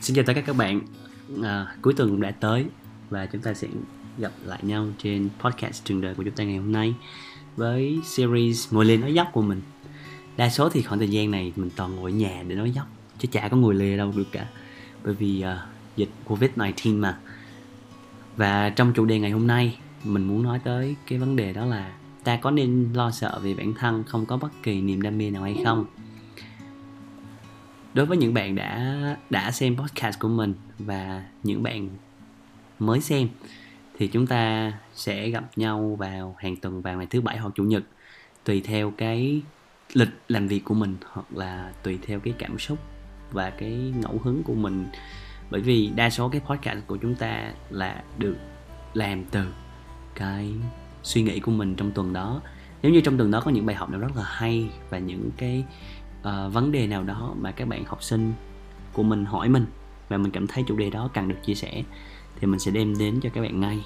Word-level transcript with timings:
Xin 0.00 0.16
chào 0.16 0.24
tất 0.24 0.32
cả 0.34 0.40
các 0.40 0.56
bạn. 0.56 0.80
À, 1.42 1.74
Cuối 1.82 1.94
tuần 1.94 2.10
cũng 2.10 2.20
đã 2.20 2.30
tới 2.30 2.66
Và 3.10 3.26
chúng 3.26 3.42
ta 3.42 3.54
sẽ 3.54 3.68
gặp 4.18 4.32
lại 4.44 4.58
nhau 4.62 4.86
trên 4.98 5.28
podcast 5.40 5.84
trường 5.84 6.00
đời 6.00 6.14
của 6.14 6.22
chúng 6.22 6.34
ta 6.34 6.44
ngày 6.44 6.56
hôm 6.56 6.72
nay 6.72 6.94
Với 7.56 8.00
series 8.04 8.72
Ngồi 8.72 8.84
lên 8.84 9.00
nói 9.00 9.14
dốc 9.14 9.28
của 9.32 9.42
mình. 9.42 9.60
Đa 10.36 10.50
số 10.50 10.68
thì 10.68 10.82
khoảng 10.82 10.98
thời 10.98 11.08
gian 11.08 11.30
này 11.30 11.52
mình 11.56 11.70
toàn 11.76 11.96
ngồi 11.96 12.12
ở 12.12 12.14
nhà 12.14 12.42
để 12.48 12.54
nói 12.54 12.70
dốc 12.70 12.86
Chứ 13.18 13.28
chả 13.32 13.48
có 13.48 13.56
ngồi 13.56 13.74
lề 13.74 13.96
đâu 13.96 14.12
được 14.16 14.32
cả 14.32 14.48
Bởi 15.04 15.14
vì 15.14 15.40
à, 15.40 15.66
dịch 15.96 16.10
Covid-19 16.26 17.00
mà. 17.00 17.18
Và 18.36 18.70
trong 18.70 18.92
chủ 18.92 19.04
đề 19.04 19.18
ngày 19.18 19.30
hôm 19.30 19.46
nay 19.46 19.78
Mình 20.04 20.24
muốn 20.24 20.42
nói 20.42 20.60
tới 20.64 20.96
cái 21.06 21.18
vấn 21.18 21.36
đề 21.36 21.52
đó 21.52 21.64
là 21.64 21.92
Ta 22.24 22.36
có 22.36 22.50
nên 22.50 22.92
lo 22.92 23.10
sợ 23.10 23.40
về 23.42 23.54
bản 23.54 23.74
thân 23.74 24.04
không 24.06 24.26
có 24.26 24.36
bất 24.36 24.48
kỳ 24.62 24.80
niềm 24.80 25.02
đam 25.02 25.18
mê 25.18 25.30
nào 25.30 25.42
hay 25.42 25.56
không? 25.64 25.86
Đối 27.98 28.06
với 28.06 28.16
những 28.16 28.34
bạn 28.34 28.54
đã 28.54 29.16
đã 29.30 29.50
xem 29.50 29.76
podcast 29.76 30.18
của 30.18 30.28
mình 30.28 30.54
và 30.78 31.24
những 31.42 31.62
bạn 31.62 31.88
mới 32.78 33.00
xem, 33.00 33.28
thì 33.98 34.06
chúng 34.06 34.26
ta 34.26 34.72
sẽ 34.94 35.28
gặp 35.28 35.44
nhau 35.56 35.96
vào 35.98 36.36
hàng 36.38 36.56
tuần 36.56 36.82
vào 36.82 36.96
ngày 36.96 37.06
thứ 37.06 37.20
bảy 37.20 37.38
hoặc 37.38 37.54
chủ 37.54 37.64
nhật, 37.64 37.82
tùy 38.44 38.60
theo 38.60 38.90
cái 38.90 39.42
lịch 39.92 40.08
làm 40.28 40.48
việc 40.48 40.64
của 40.64 40.74
mình 40.74 40.96
hoặc 41.12 41.26
là 41.34 41.72
tùy 41.82 41.98
theo 42.06 42.20
cái 42.20 42.34
cảm 42.38 42.58
xúc 42.58 42.78
và 43.32 43.50
cái 43.50 43.92
ngẫu 44.02 44.20
hứng 44.24 44.42
của 44.42 44.54
mình. 44.54 44.86
Bởi 45.50 45.60
vì 45.60 45.90
đa 45.96 46.10
số 46.10 46.28
cái 46.28 46.40
podcast 46.40 46.78
của 46.86 46.96
chúng 46.96 47.14
ta 47.14 47.52
là 47.70 48.02
được 48.18 48.36
làm 48.94 49.24
từ 49.24 49.46
cái 50.14 50.52
suy 51.02 51.22
nghĩ 51.22 51.40
của 51.40 51.52
mình 51.52 51.74
trong 51.74 51.92
tuần 51.92 52.12
đó. 52.12 52.40
Nếu 52.82 52.92
như 52.92 53.00
trong 53.00 53.18
tuần 53.18 53.30
đó 53.30 53.40
có 53.40 53.50
những 53.50 53.66
bài 53.66 53.76
học 53.76 53.90
nào 53.90 54.00
rất 54.00 54.16
là 54.16 54.24
hay 54.24 54.70
và 54.90 54.98
những 54.98 55.30
cái 55.36 55.64
uh, 56.20 56.52
vấn 56.52 56.72
đề 56.72 56.86
nào 56.86 57.02
đó 57.02 57.34
mà 57.40 57.50
các 57.50 57.68
bạn 57.68 57.84
học 57.84 58.02
sinh 58.02 58.32
của 58.92 59.02
mình 59.02 59.24
hỏi 59.24 59.48
mình 59.48 59.66
và 60.08 60.16
mình 60.16 60.32
cảm 60.32 60.46
thấy 60.46 60.64
chủ 60.68 60.76
đề 60.76 60.90
đó 60.90 61.10
cần 61.14 61.28
được 61.28 61.38
chia 61.44 61.54
sẻ 61.54 61.82
thì 62.40 62.46
mình 62.46 62.60
sẽ 62.60 62.70
đem 62.70 62.98
đến 62.98 63.20
cho 63.22 63.30
các 63.34 63.40
bạn 63.40 63.60
ngay 63.60 63.84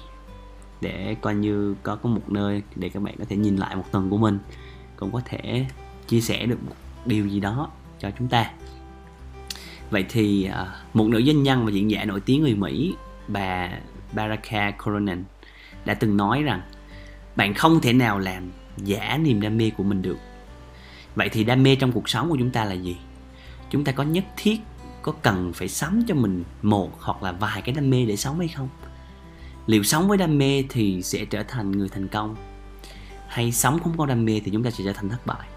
để 0.81 1.15
coi 1.21 1.35
như 1.35 1.75
có 1.83 1.95
có 1.95 2.09
một 2.09 2.31
nơi 2.31 2.61
để 2.75 2.89
các 2.89 3.03
bạn 3.03 3.15
có 3.19 3.25
thể 3.29 3.35
nhìn 3.35 3.55
lại 3.55 3.75
một 3.75 3.91
tuần 3.91 4.09
của 4.09 4.17
mình 4.17 4.39
cũng 4.95 5.11
có 5.11 5.21
thể 5.25 5.65
chia 6.07 6.21
sẻ 6.21 6.45
được 6.45 6.57
một 6.65 6.75
điều 7.05 7.27
gì 7.27 7.39
đó 7.39 7.69
cho 7.99 8.09
chúng 8.19 8.27
ta. 8.27 8.51
Vậy 9.89 10.05
thì 10.09 10.49
uh, 10.49 10.95
một 10.95 11.07
nữ 11.07 11.23
doanh 11.25 11.43
nhân 11.43 11.65
và 11.65 11.71
diễn 11.71 11.91
giả 11.91 12.05
nổi 12.05 12.19
tiếng 12.19 12.41
người 12.41 12.55
Mỹ 12.55 12.95
bà 13.27 13.69
Baraka 14.13 14.71
Coronan 14.71 15.23
đã 15.85 15.93
từng 15.93 16.17
nói 16.17 16.43
rằng 16.43 16.61
bạn 17.35 17.53
không 17.53 17.81
thể 17.81 17.93
nào 17.93 18.19
làm 18.19 18.51
giả 18.77 19.17
niềm 19.23 19.41
đam 19.41 19.57
mê 19.57 19.71
của 19.77 19.83
mình 19.83 20.01
được 20.01 20.17
vậy 21.15 21.29
thì 21.29 21.43
đam 21.43 21.63
mê 21.63 21.75
trong 21.75 21.91
cuộc 21.91 22.09
sống 22.09 22.29
của 22.29 22.37
chúng 22.39 22.51
ta 22.51 22.65
là 22.65 22.73
gì? 22.73 22.97
Chúng 23.69 23.83
ta 23.83 23.91
có 23.91 24.03
nhất 24.03 24.25
thiết, 24.37 24.59
có 25.01 25.11
cần 25.11 25.53
phải 25.53 25.67
sắm 25.67 26.03
cho 26.07 26.15
mình 26.15 26.43
một 26.61 26.91
hoặc 26.99 27.23
là 27.23 27.31
vài 27.31 27.61
cái 27.61 27.75
đam 27.75 27.89
mê 27.89 28.05
để 28.05 28.15
sống 28.15 28.39
hay 28.39 28.47
không? 28.47 28.69
Liệu 29.65 29.83
sống 29.83 30.07
với 30.07 30.17
đam 30.17 30.37
mê 30.37 30.63
thì 30.69 31.01
sẽ 31.03 31.25
trở 31.25 31.43
thành 31.43 31.71
người 31.71 31.89
thành 31.89 32.07
công? 32.07 32.35
Hay 33.27 33.51
sống 33.51 33.79
không 33.79 33.97
có 33.97 34.05
đam 34.05 34.25
mê 34.25 34.41
thì 34.45 34.51
chúng 34.51 34.63
ta 34.63 34.71
sẽ 34.71 34.83
trở 34.83 34.93
thành 34.93 35.09
thất 35.09 35.25
bại? 35.25 35.47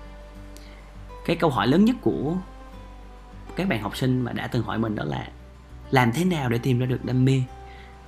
Cái 1.26 1.36
câu 1.36 1.50
hỏi 1.50 1.66
lớn 1.66 1.84
nhất 1.84 1.96
của 2.00 2.36
các 3.56 3.68
bạn 3.68 3.82
học 3.82 3.96
sinh 3.96 4.20
mà 4.20 4.32
đã 4.32 4.46
từng 4.46 4.62
hỏi 4.62 4.78
mình 4.78 4.94
đó 4.94 5.04
là, 5.04 5.28
làm 5.90 6.12
thế 6.12 6.24
nào 6.24 6.48
để 6.48 6.58
tìm 6.58 6.78
ra 6.78 6.86
được 6.86 7.04
đam 7.04 7.24
mê? 7.24 7.42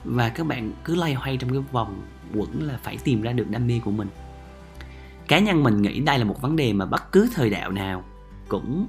Và 0.04 0.28
các 0.28 0.46
bạn 0.46 0.72
cứ 0.84 0.94
lay 0.94 1.14
hoay 1.14 1.36
trong 1.36 1.50
cái 1.50 1.62
vòng 1.72 2.02
quẩn 2.34 2.62
là 2.62 2.78
phải 2.82 2.98
tìm 3.04 3.22
ra 3.22 3.32
được 3.32 3.50
đam 3.50 3.66
mê 3.66 3.80
của 3.84 3.91
mình 3.91 4.08
cá 5.28 5.38
nhân 5.38 5.62
mình 5.62 5.82
nghĩ 5.82 6.00
đây 6.00 6.18
là 6.18 6.24
một 6.24 6.40
vấn 6.40 6.56
đề 6.56 6.72
mà 6.72 6.86
bất 6.86 7.12
cứ 7.12 7.30
thời 7.34 7.50
đạo 7.50 7.70
nào 7.70 8.04
cũng 8.48 8.88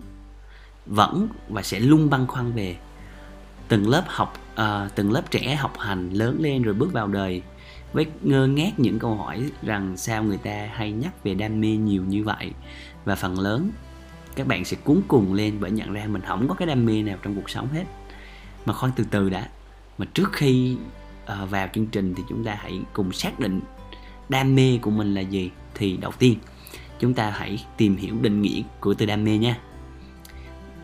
vẫn 0.86 1.28
và 1.50 1.62
sẽ 1.62 1.80
luôn 1.80 2.10
băn 2.10 2.28
khoăn 2.28 2.52
về. 2.52 2.78
Từng 3.68 3.90
lớp 3.90 4.04
học 4.08 4.34
uh, 4.54 4.96
từng 4.96 5.12
lớp 5.12 5.32
trẻ 5.32 5.56
học 5.56 5.74
hành 5.80 6.10
lớn 6.10 6.38
lên 6.40 6.62
rồi 6.62 6.74
bước 6.74 6.94
vào 6.94 7.08
đời 7.08 7.42
với 7.94 8.06
ngơ 8.22 8.48
ngác 8.48 8.80
những 8.80 9.00
câu 9.00 9.16
hỏi 9.16 9.52
rằng 9.62 9.98
sao 9.98 10.24
người 10.24 10.38
ta 10.38 10.70
hay 10.74 10.92
nhắc 10.92 11.24
về 11.24 11.34
đam 11.34 11.62
mê 11.62 11.68
nhiều 11.68 12.04
như 12.04 12.24
vậy. 12.24 12.52
Và 13.06 13.16
phần 13.16 13.40
lớn 13.40 13.72
các 14.36 14.48
bạn 14.48 14.66
sẽ 14.66 14.78
cuốn 14.84 15.02
cùng 15.08 15.34
lên 15.34 15.58
bởi 15.60 15.72
nhận 15.72 15.94
ra 15.94 16.06
mình 16.08 16.22
không 16.22 16.48
có 16.48 16.56
cái 16.56 16.68
đam 16.68 16.86
mê 16.86 17.02
nào 17.02 17.18
trong 17.22 17.36
cuộc 17.36 17.50
sống 17.50 17.68
hết. 17.74 17.84
Mà 18.66 18.74
khoan 18.74 18.92
từ 18.96 19.04
từ 19.12 19.30
đã. 19.30 19.50
Mà 19.98 20.06
trước 20.14 20.34
khi 20.34 20.78
uh, 21.24 21.50
vào 21.50 21.68
chương 21.74 21.88
trình 21.88 22.14
thì 22.16 22.24
chúng 22.30 22.44
ta 22.44 22.58
hãy 22.62 22.82
cùng 22.94 23.12
xác 23.12 23.40
định 23.40 23.62
đam 24.30 24.56
mê 24.56 24.80
của 24.82 24.92
mình 24.92 25.14
là 25.14 25.22
gì 25.22 25.52
thì 25.76 25.98
đầu 25.98 26.12
tiên 26.20 26.38
chúng 27.00 27.14
ta 27.14 27.30
hãy 27.30 27.66
tìm 27.78 27.96
hiểu 27.96 28.16
định 28.22 28.42
nghĩa 28.42 28.62
của 28.80 28.94
từ 28.94 29.06
đam 29.06 29.24
mê 29.24 29.38
nha. 29.38 29.58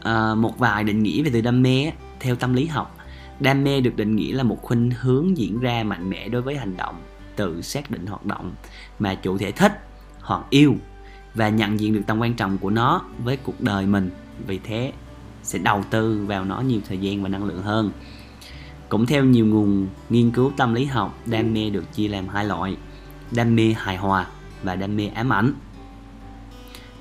À, 0.02 0.36
một 0.36 0.58
vài 0.58 0.84
định 0.84 1.04
nghĩa 1.04 1.24
về 1.24 1.30
từ 1.34 1.42
đam 1.42 1.62
mê 1.62 1.92
theo 2.20 2.36
tâm 2.36 2.54
lý 2.54 2.66
học 2.66 2.98
đam 3.40 3.64
mê 3.64 3.82
được 3.82 3.96
định 3.96 4.16
nghĩa 4.16 4.34
là 4.34 4.44
một 4.44 4.62
khuynh 4.62 4.92
hướng 5.00 5.38
diễn 5.38 5.60
ra 5.60 5.84
mạnh 5.84 6.10
mẽ 6.10 6.30
đối 6.30 6.42
với 6.42 6.58
hành 6.58 6.78
động 6.78 6.96
tự 7.36 7.62
xác 7.62 7.92
định 7.92 8.06
hoạt 8.06 8.26
động 8.26 8.54
mà 9.00 9.16
chủ 9.16 9.38
thể 9.38 9.52
thích 9.52 9.88
hoặc 10.20 10.42
yêu 10.50 10.76
và 11.34 11.50
nhận 11.50 11.80
diện 11.80 11.94
được 11.94 12.02
tầm 12.08 12.20
quan 12.20 12.34
trọng 12.34 12.58
của 12.58 12.70
nó 12.70 13.02
với 13.24 13.38
cuộc 13.38 13.62
đời 13.62 13.86
mình. 13.86 14.10
Vì 14.48 14.60
thế 14.64 14.94
sẽ 15.44 15.60
đầu 15.60 15.84
tư 15.90 16.26
vào 16.28 16.46
nó 16.46 16.62
nhiều 16.62 16.80
thời 16.88 16.98
gian 16.98 17.24
và 17.24 17.30
năng 17.30 17.44
lượng 17.44 17.62
hơn. 17.62 17.92
Cũng 18.90 19.06
theo 19.06 19.26
nhiều 19.26 19.46
nguồn 19.46 19.88
nghiên 20.10 20.32
cứu 20.32 20.52
tâm 20.58 20.74
lý 20.74 20.86
học 20.86 21.20
đam 21.26 21.54
mê 21.54 21.70
được 21.70 21.94
chia 21.94 22.08
làm 22.08 22.28
hai 22.28 22.46
loại 22.46 22.78
đam 23.36 23.56
mê 23.56 23.74
hài 23.78 23.98
hòa 23.98 24.28
và 24.64 24.76
đam 24.76 24.96
mê 24.96 25.08
ám 25.08 25.34
ảnh. 25.34 25.54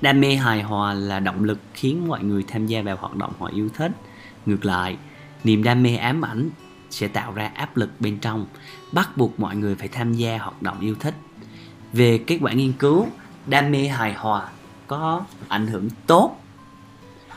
Đam 0.01 0.21
mê 0.21 0.35
hài 0.35 0.61
hòa 0.61 0.93
là 0.93 1.19
động 1.19 1.43
lực 1.43 1.59
khiến 1.73 2.07
mọi 2.07 2.23
người 2.23 2.43
tham 2.47 2.67
gia 2.67 2.81
vào 2.81 2.97
hoạt 2.97 3.15
động 3.15 3.33
họ 3.39 3.47
yêu 3.53 3.69
thích. 3.73 3.91
Ngược 4.45 4.65
lại, 4.65 4.97
niềm 5.43 5.63
đam 5.63 5.83
mê 5.83 5.95
ám 5.95 6.21
ảnh 6.21 6.49
sẽ 6.89 7.07
tạo 7.07 7.33
ra 7.33 7.51
áp 7.55 7.77
lực 7.77 7.89
bên 7.99 8.19
trong, 8.19 8.45
bắt 8.91 9.17
buộc 9.17 9.39
mọi 9.39 9.55
người 9.55 9.75
phải 9.75 9.87
tham 9.87 10.13
gia 10.13 10.37
hoạt 10.37 10.61
động 10.61 10.79
yêu 10.79 10.95
thích. 10.99 11.15
Về 11.93 12.17
kết 12.17 12.39
quả 12.41 12.53
nghiên 12.53 12.73
cứu, 12.73 13.07
đam 13.47 13.71
mê 13.71 13.87
hài 13.87 14.13
hòa 14.13 14.49
có 14.87 15.23
ảnh 15.47 15.67
hưởng 15.67 15.89
tốt, 16.07 16.37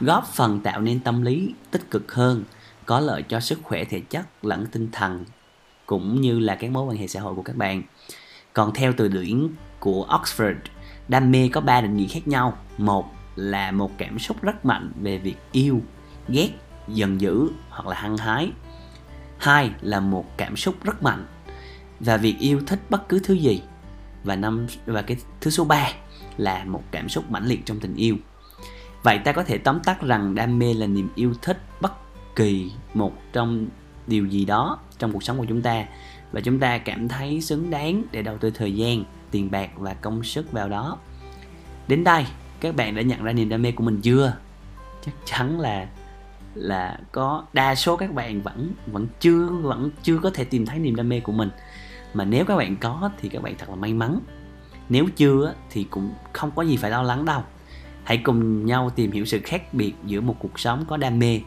góp 0.00 0.26
phần 0.26 0.60
tạo 0.60 0.80
nên 0.80 1.00
tâm 1.00 1.22
lý 1.22 1.54
tích 1.70 1.90
cực 1.90 2.12
hơn, 2.14 2.44
có 2.86 3.00
lợi 3.00 3.22
cho 3.22 3.40
sức 3.40 3.58
khỏe 3.62 3.84
thể 3.84 4.00
chất 4.00 4.44
lẫn 4.44 4.66
tinh 4.66 4.88
thần, 4.92 5.24
cũng 5.86 6.20
như 6.20 6.38
là 6.38 6.54
các 6.54 6.70
mối 6.70 6.84
quan 6.84 6.96
hệ 6.96 7.06
xã 7.06 7.20
hội 7.20 7.34
của 7.34 7.42
các 7.42 7.56
bạn 7.56 7.82
còn 8.58 8.72
theo 8.72 8.92
từ 8.96 9.08
điển 9.08 9.48
của 9.78 10.06
Oxford, 10.10 10.54
đam 11.08 11.30
mê 11.30 11.50
có 11.52 11.60
ba 11.60 11.80
định 11.80 11.96
nghĩa 11.96 12.06
khác 12.06 12.28
nhau. 12.28 12.58
Một 12.78 13.12
là 13.36 13.70
một 13.70 13.90
cảm 13.98 14.18
xúc 14.18 14.42
rất 14.42 14.64
mạnh 14.64 14.92
về 15.02 15.18
việc 15.18 15.36
yêu, 15.52 15.80
ghét, 16.28 16.50
giận 16.88 17.20
dữ 17.20 17.48
hoặc 17.68 17.86
là 17.86 17.96
hăng 17.96 18.16
hái. 18.16 18.52
Hai 19.38 19.70
là 19.80 20.00
một 20.00 20.36
cảm 20.36 20.56
xúc 20.56 20.74
rất 20.84 21.02
mạnh 21.02 21.26
và 22.00 22.16
việc 22.16 22.38
yêu 22.38 22.60
thích 22.66 22.80
bất 22.90 23.08
cứ 23.08 23.20
thứ 23.24 23.34
gì. 23.34 23.62
Và 24.24 24.36
năm 24.36 24.66
và 24.86 25.02
cái 25.02 25.16
thứ 25.40 25.50
số 25.50 25.64
ba 25.64 25.88
là 26.36 26.64
một 26.64 26.82
cảm 26.90 27.08
xúc 27.08 27.30
mãnh 27.30 27.46
liệt 27.46 27.66
trong 27.66 27.80
tình 27.80 27.94
yêu. 27.94 28.16
Vậy 29.02 29.18
ta 29.18 29.32
có 29.32 29.44
thể 29.44 29.58
tóm 29.58 29.80
tắt 29.80 30.02
rằng 30.02 30.34
đam 30.34 30.58
mê 30.58 30.74
là 30.74 30.86
niềm 30.86 31.08
yêu 31.14 31.34
thích 31.42 31.62
bất 31.80 31.92
kỳ 32.36 32.72
một 32.94 33.12
trong 33.32 33.66
điều 34.06 34.26
gì 34.26 34.44
đó 34.44 34.78
trong 34.98 35.12
cuộc 35.12 35.22
sống 35.22 35.38
của 35.38 35.46
chúng 35.48 35.62
ta 35.62 35.84
và 36.32 36.40
chúng 36.40 36.58
ta 36.58 36.78
cảm 36.78 37.08
thấy 37.08 37.40
xứng 37.40 37.70
đáng 37.70 38.02
để 38.12 38.22
đầu 38.22 38.38
tư 38.38 38.50
thời 38.50 38.74
gian, 38.74 39.04
tiền 39.30 39.50
bạc 39.50 39.70
và 39.76 39.94
công 39.94 40.24
sức 40.24 40.52
vào 40.52 40.68
đó. 40.68 40.98
Đến 41.88 42.04
đây, 42.04 42.26
các 42.60 42.76
bạn 42.76 42.94
đã 42.94 43.02
nhận 43.02 43.22
ra 43.22 43.32
niềm 43.32 43.48
đam 43.48 43.62
mê 43.62 43.72
của 43.72 43.84
mình 43.84 44.00
chưa? 44.00 44.36
Chắc 45.04 45.12
chắn 45.24 45.60
là 45.60 45.88
là 46.54 46.98
có. 47.12 47.44
Đa 47.52 47.74
số 47.74 47.96
các 47.96 48.14
bạn 48.14 48.42
vẫn 48.42 48.72
vẫn 48.86 49.06
chưa 49.20 49.46
vẫn 49.46 49.90
chưa 50.02 50.18
có 50.18 50.30
thể 50.30 50.44
tìm 50.44 50.66
thấy 50.66 50.78
niềm 50.78 50.96
đam 50.96 51.08
mê 51.08 51.20
của 51.20 51.32
mình. 51.32 51.50
Mà 52.14 52.24
nếu 52.24 52.44
các 52.44 52.56
bạn 52.56 52.76
có 52.76 53.10
thì 53.20 53.28
các 53.28 53.42
bạn 53.42 53.54
thật 53.58 53.68
là 53.68 53.76
may 53.76 53.94
mắn. 53.94 54.18
Nếu 54.88 55.06
chưa 55.16 55.54
thì 55.70 55.84
cũng 55.84 56.10
không 56.32 56.50
có 56.50 56.62
gì 56.62 56.76
phải 56.76 56.90
lo 56.90 57.02
lắng 57.02 57.24
đâu. 57.24 57.42
Hãy 58.04 58.18
cùng 58.18 58.66
nhau 58.66 58.90
tìm 58.90 59.12
hiểu 59.12 59.24
sự 59.24 59.40
khác 59.44 59.74
biệt 59.74 59.94
giữa 60.04 60.20
một 60.20 60.36
cuộc 60.38 60.60
sống 60.60 60.84
có 60.88 60.96
đam 60.96 61.18
mê 61.18 61.40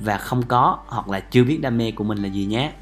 và 0.00 0.18
không 0.18 0.42
có, 0.42 0.78
hoặc 0.86 1.08
là 1.08 1.20
chưa 1.20 1.44
biết 1.44 1.58
đam 1.60 1.78
mê 1.78 1.90
của 1.90 2.04
mình 2.04 2.18
là 2.18 2.28
gì 2.28 2.44
nhé 2.44 2.72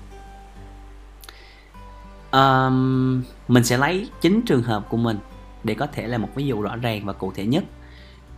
um, 2.33 3.23
mình 3.49 3.65
sẽ 3.65 3.77
lấy 3.79 4.11
chính 4.21 4.43
trường 4.43 4.63
hợp 4.63 4.89
của 4.89 4.97
mình 4.97 5.19
để 5.65 5.75
có 5.75 5.87
thể 5.87 6.07
là 6.07 6.19
một 6.19 6.29
ví 6.35 6.47
dụ 6.47 6.63
rõ 6.63 6.77
ràng 6.77 7.07
và 7.07 7.13
cụ 7.13 7.33
thể 7.33 7.47
nhất. 7.47 7.65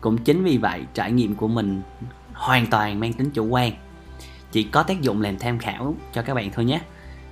Cũng 0.01 0.19
chính 0.19 0.45
vì 0.45 0.59
vậy 0.59 0.85
trải 0.95 1.13
nghiệm 1.13 1.35
của 1.35 1.49
mình 1.49 1.83
hoàn 2.33 2.67
toàn 2.67 3.01
mang 3.01 3.13
tính 3.13 3.31
chủ 3.31 3.47
quan. 3.47 3.73
Chỉ 4.53 4.63
có 4.63 4.83
tác 4.83 5.01
dụng 5.01 5.23
làm 5.23 5.39
tham 5.39 5.59
khảo 5.59 5.95
cho 6.13 6.23
các 6.23 6.35
bạn 6.35 6.51
thôi 6.53 6.65
nhé. 6.65 6.81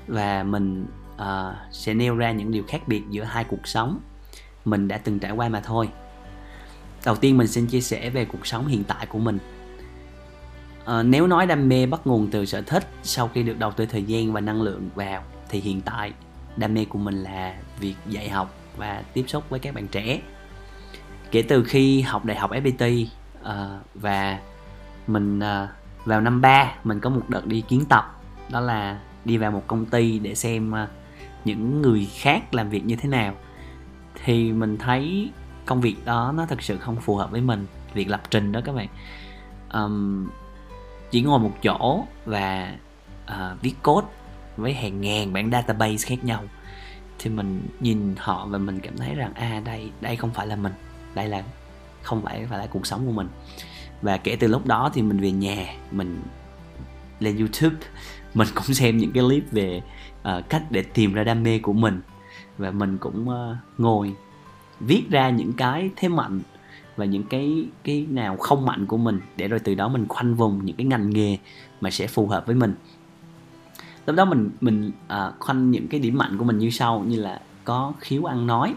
Và 0.06 0.42
mình 0.42 0.86
uh, 1.14 1.54
sẽ 1.70 1.94
nêu 1.94 2.16
ra 2.16 2.32
những 2.32 2.50
điều 2.50 2.62
khác 2.68 2.88
biệt 2.88 3.02
giữa 3.10 3.24
hai 3.24 3.44
cuộc 3.44 3.66
sống 3.66 4.00
mình 4.64 4.88
đã 4.88 4.98
từng 4.98 5.18
trải 5.18 5.30
qua 5.30 5.48
mà 5.48 5.60
thôi. 5.60 5.88
Đầu 7.04 7.16
tiên 7.16 7.36
mình 7.36 7.46
xin 7.46 7.66
chia 7.66 7.80
sẻ 7.80 8.10
về 8.10 8.24
cuộc 8.24 8.46
sống 8.46 8.66
hiện 8.66 8.84
tại 8.84 9.06
của 9.06 9.18
mình. 9.18 9.38
À, 10.84 11.02
nếu 11.02 11.26
nói 11.26 11.46
đam 11.46 11.68
mê 11.68 11.86
bắt 11.86 12.06
nguồn 12.06 12.28
từ 12.30 12.46
sở 12.46 12.62
thích 12.62 12.88
sau 13.02 13.30
khi 13.34 13.42
được 13.42 13.58
đầu 13.58 13.70
tư 13.70 13.86
thời 13.86 14.02
gian 14.02 14.32
và 14.32 14.40
năng 14.40 14.62
lượng 14.62 14.88
vào 14.94 15.22
thì 15.48 15.60
hiện 15.60 15.80
tại 15.80 16.12
đam 16.56 16.74
mê 16.74 16.84
của 16.84 16.98
mình 16.98 17.22
là 17.22 17.54
việc 17.78 17.94
dạy 18.06 18.28
học 18.28 18.54
và 18.76 19.02
tiếp 19.12 19.24
xúc 19.28 19.44
với 19.50 19.60
các 19.60 19.74
bạn 19.74 19.88
trẻ. 19.88 20.20
Kể 21.30 21.42
từ 21.42 21.64
khi 21.64 22.00
học 22.00 22.24
đại 22.24 22.36
học 22.36 22.50
FPT 22.50 23.02
uh, 23.04 23.08
ờ, 23.42 23.80
và 23.94 24.38
mình 25.06 25.38
uh, 25.38 25.68
vào 26.04 26.20
năm 26.20 26.40
3 26.40 26.74
mình 26.84 27.00
có 27.00 27.10
một 27.10 27.22
đợt 27.28 27.46
đi 27.46 27.60
kiến 27.60 27.84
tập. 27.88 28.20
Đó 28.50 28.60
là 28.60 29.00
đi 29.24 29.36
vào 29.36 29.50
một 29.50 29.62
công 29.66 29.86
ty 29.86 30.18
để 30.18 30.34
xem 30.34 30.72
uh, 30.72 30.88
những 31.44 31.82
người 31.82 32.08
khác 32.14 32.54
làm 32.54 32.70
việc 32.70 32.84
như 32.84 32.96
thế 32.96 33.08
nào. 33.08 33.34
Thì 34.24 34.52
mình 34.52 34.78
thấy 34.78 35.30
công 35.66 35.80
việc 35.80 35.96
đó 36.04 36.32
nó 36.36 36.46
thực 36.46 36.62
sự 36.62 36.78
không 36.78 36.96
phù 36.96 37.16
hợp 37.16 37.30
với 37.30 37.40
mình 37.40 37.66
việc 37.94 38.08
lập 38.08 38.22
trình 38.30 38.52
đó 38.52 38.60
các 38.64 38.74
bạn. 38.74 38.88
Um, 39.72 40.28
chỉ 41.10 41.22
ngồi 41.22 41.38
một 41.38 41.52
chỗ 41.62 42.04
và 42.24 42.74
uh, 43.24 43.62
viết 43.62 43.74
code 43.82 44.06
với 44.56 44.74
hàng 44.74 45.00
ngàn 45.00 45.32
bản 45.32 45.50
database 45.50 46.08
khác 46.08 46.24
nhau. 46.24 46.44
Thì 47.18 47.30
mình 47.30 47.62
nhìn 47.80 48.14
họ 48.18 48.46
và 48.46 48.58
mình 48.58 48.80
cảm 48.80 48.96
thấy 48.98 49.14
rằng 49.14 49.34
à 49.34 49.62
đây 49.64 49.90
đây 50.00 50.16
không 50.16 50.30
phải 50.34 50.46
là 50.46 50.56
mình 50.56 50.72
đây 51.14 51.28
là 51.28 51.42
không 52.02 52.22
phải 52.22 52.46
phải 52.50 52.58
là 52.58 52.66
cuộc 52.66 52.86
sống 52.86 53.06
của 53.06 53.12
mình. 53.12 53.28
Và 54.02 54.16
kể 54.16 54.36
từ 54.36 54.46
lúc 54.46 54.66
đó 54.66 54.90
thì 54.94 55.02
mình 55.02 55.20
về 55.20 55.30
nhà 55.30 55.74
mình 55.90 56.22
lên 57.20 57.38
youtube 57.38 57.76
mình 58.34 58.48
cũng 58.54 58.74
xem 58.74 58.98
những 58.98 59.12
cái 59.12 59.22
clip 59.22 59.52
về 59.52 59.82
uh, 60.20 60.48
cách 60.48 60.62
để 60.70 60.82
tìm 60.82 61.12
ra 61.12 61.24
đam 61.24 61.42
mê 61.42 61.58
của 61.58 61.72
mình. 61.72 62.00
Và 62.58 62.70
mình 62.70 62.98
cũng 62.98 63.28
uh, 63.28 63.56
ngồi 63.78 64.14
viết 64.80 65.04
ra 65.10 65.30
những 65.30 65.52
cái 65.52 65.90
thế 65.96 66.08
mạnh 66.08 66.40
và 66.96 67.04
những 67.04 67.22
cái 67.22 67.66
cái 67.84 68.06
nào 68.10 68.36
không 68.36 68.66
mạnh 68.66 68.86
của 68.86 68.96
mình 68.96 69.20
để 69.36 69.48
rồi 69.48 69.60
từ 69.64 69.74
đó 69.74 69.88
mình 69.88 70.08
khoanh 70.08 70.34
vùng 70.34 70.64
những 70.64 70.76
cái 70.76 70.86
ngành 70.86 71.10
nghề 71.10 71.38
mà 71.80 71.90
sẽ 71.90 72.06
phù 72.06 72.26
hợp 72.26 72.46
với 72.46 72.54
mình 72.54 72.74
lúc 74.06 74.16
đó 74.16 74.24
mình 74.24 74.50
mình 74.60 74.90
à, 75.08 75.32
khoanh 75.38 75.70
những 75.70 75.88
cái 75.88 76.00
điểm 76.00 76.18
mạnh 76.18 76.38
của 76.38 76.44
mình 76.44 76.58
như 76.58 76.70
sau 76.70 77.04
như 77.08 77.20
là 77.20 77.40
có 77.64 77.92
khiếu 78.00 78.24
ăn 78.24 78.46
nói 78.46 78.74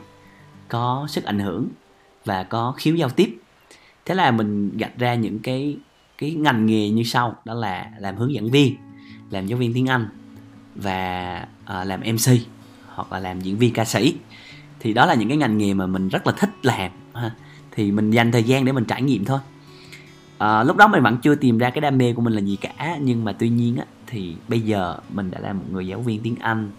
có 0.68 1.06
sức 1.10 1.24
ảnh 1.24 1.40
hưởng 1.40 1.68
và 2.26 2.44
có 2.44 2.74
khiếu 2.78 2.96
giao 2.96 3.10
tiếp. 3.10 3.38
Thế 4.06 4.16
là 4.16 4.32
mình 4.32 4.78
gạch 4.78 4.98
ra 4.98 5.16
những 5.16 5.40
cái 5.40 5.78
cái 6.18 6.34
ngành 6.34 6.66
nghề 6.66 6.90
như 6.90 7.04
sau 7.04 7.36
đó 7.46 7.54
là 7.54 7.92
làm 8.00 8.16
hướng 8.16 8.34
dẫn 8.34 8.52
viên 8.52 8.76
làm 9.30 9.48
giáo 9.48 9.60
viên 9.60 9.74
tiếng 9.74 9.90
anh 9.90 10.08
và 10.76 11.48
à, 11.66 11.84
làm 11.84 12.00
mc 12.00 12.40
hoặc 12.88 13.12
là 13.12 13.20
làm 13.20 13.42
diễn 13.42 13.58
viên 13.58 13.74
ca 13.74 13.86
sĩ. 13.86 14.16
Thì 14.80 14.94
đó 14.94 15.06
là 15.06 15.14
những 15.14 15.28
cái 15.28 15.38
ngành 15.38 15.58
nghề 15.58 15.74
mà 15.74 15.88
mình 15.88 16.10
rất 16.10 16.28
là 16.28 16.34
thích 16.38 16.50
làm 16.62 16.92
ha. 17.14 17.32
thì 17.72 17.92
mình 17.92 18.12
dành 18.12 18.32
thời 18.32 18.44
gian 18.44 18.66
để 18.66 18.72
mình 18.72 18.86
trải 18.86 19.02
nghiệm 19.02 19.26
thôi. 19.26 19.40
À, 20.38 20.64
lúc 20.64 20.78
đó 20.78 20.88
mình 20.88 21.04
vẫn 21.04 21.18
chưa 21.18 21.36
tìm 21.36 21.58
ra 21.58 21.70
cái 21.70 21.82
đam 21.82 21.98
mê 21.98 22.14
của 22.14 22.22
mình 22.22 22.34
là 22.34 22.42
gì 22.42 22.56
cả 22.56 22.98
nhưng 23.02 23.26
mà 23.26 23.32
tuy 23.32 23.50
nhiên 23.50 23.78
á, 23.78 23.86
thì 24.08 24.36
bây 24.48 24.62
giờ 24.62 24.98
mình 25.10 25.32
đã 25.32 25.40
là 25.40 25.54
một 25.54 25.64
người 25.72 25.88
giáo 25.88 26.00
viên 26.00 26.22
tiếng 26.22 26.36
anh 26.36 26.72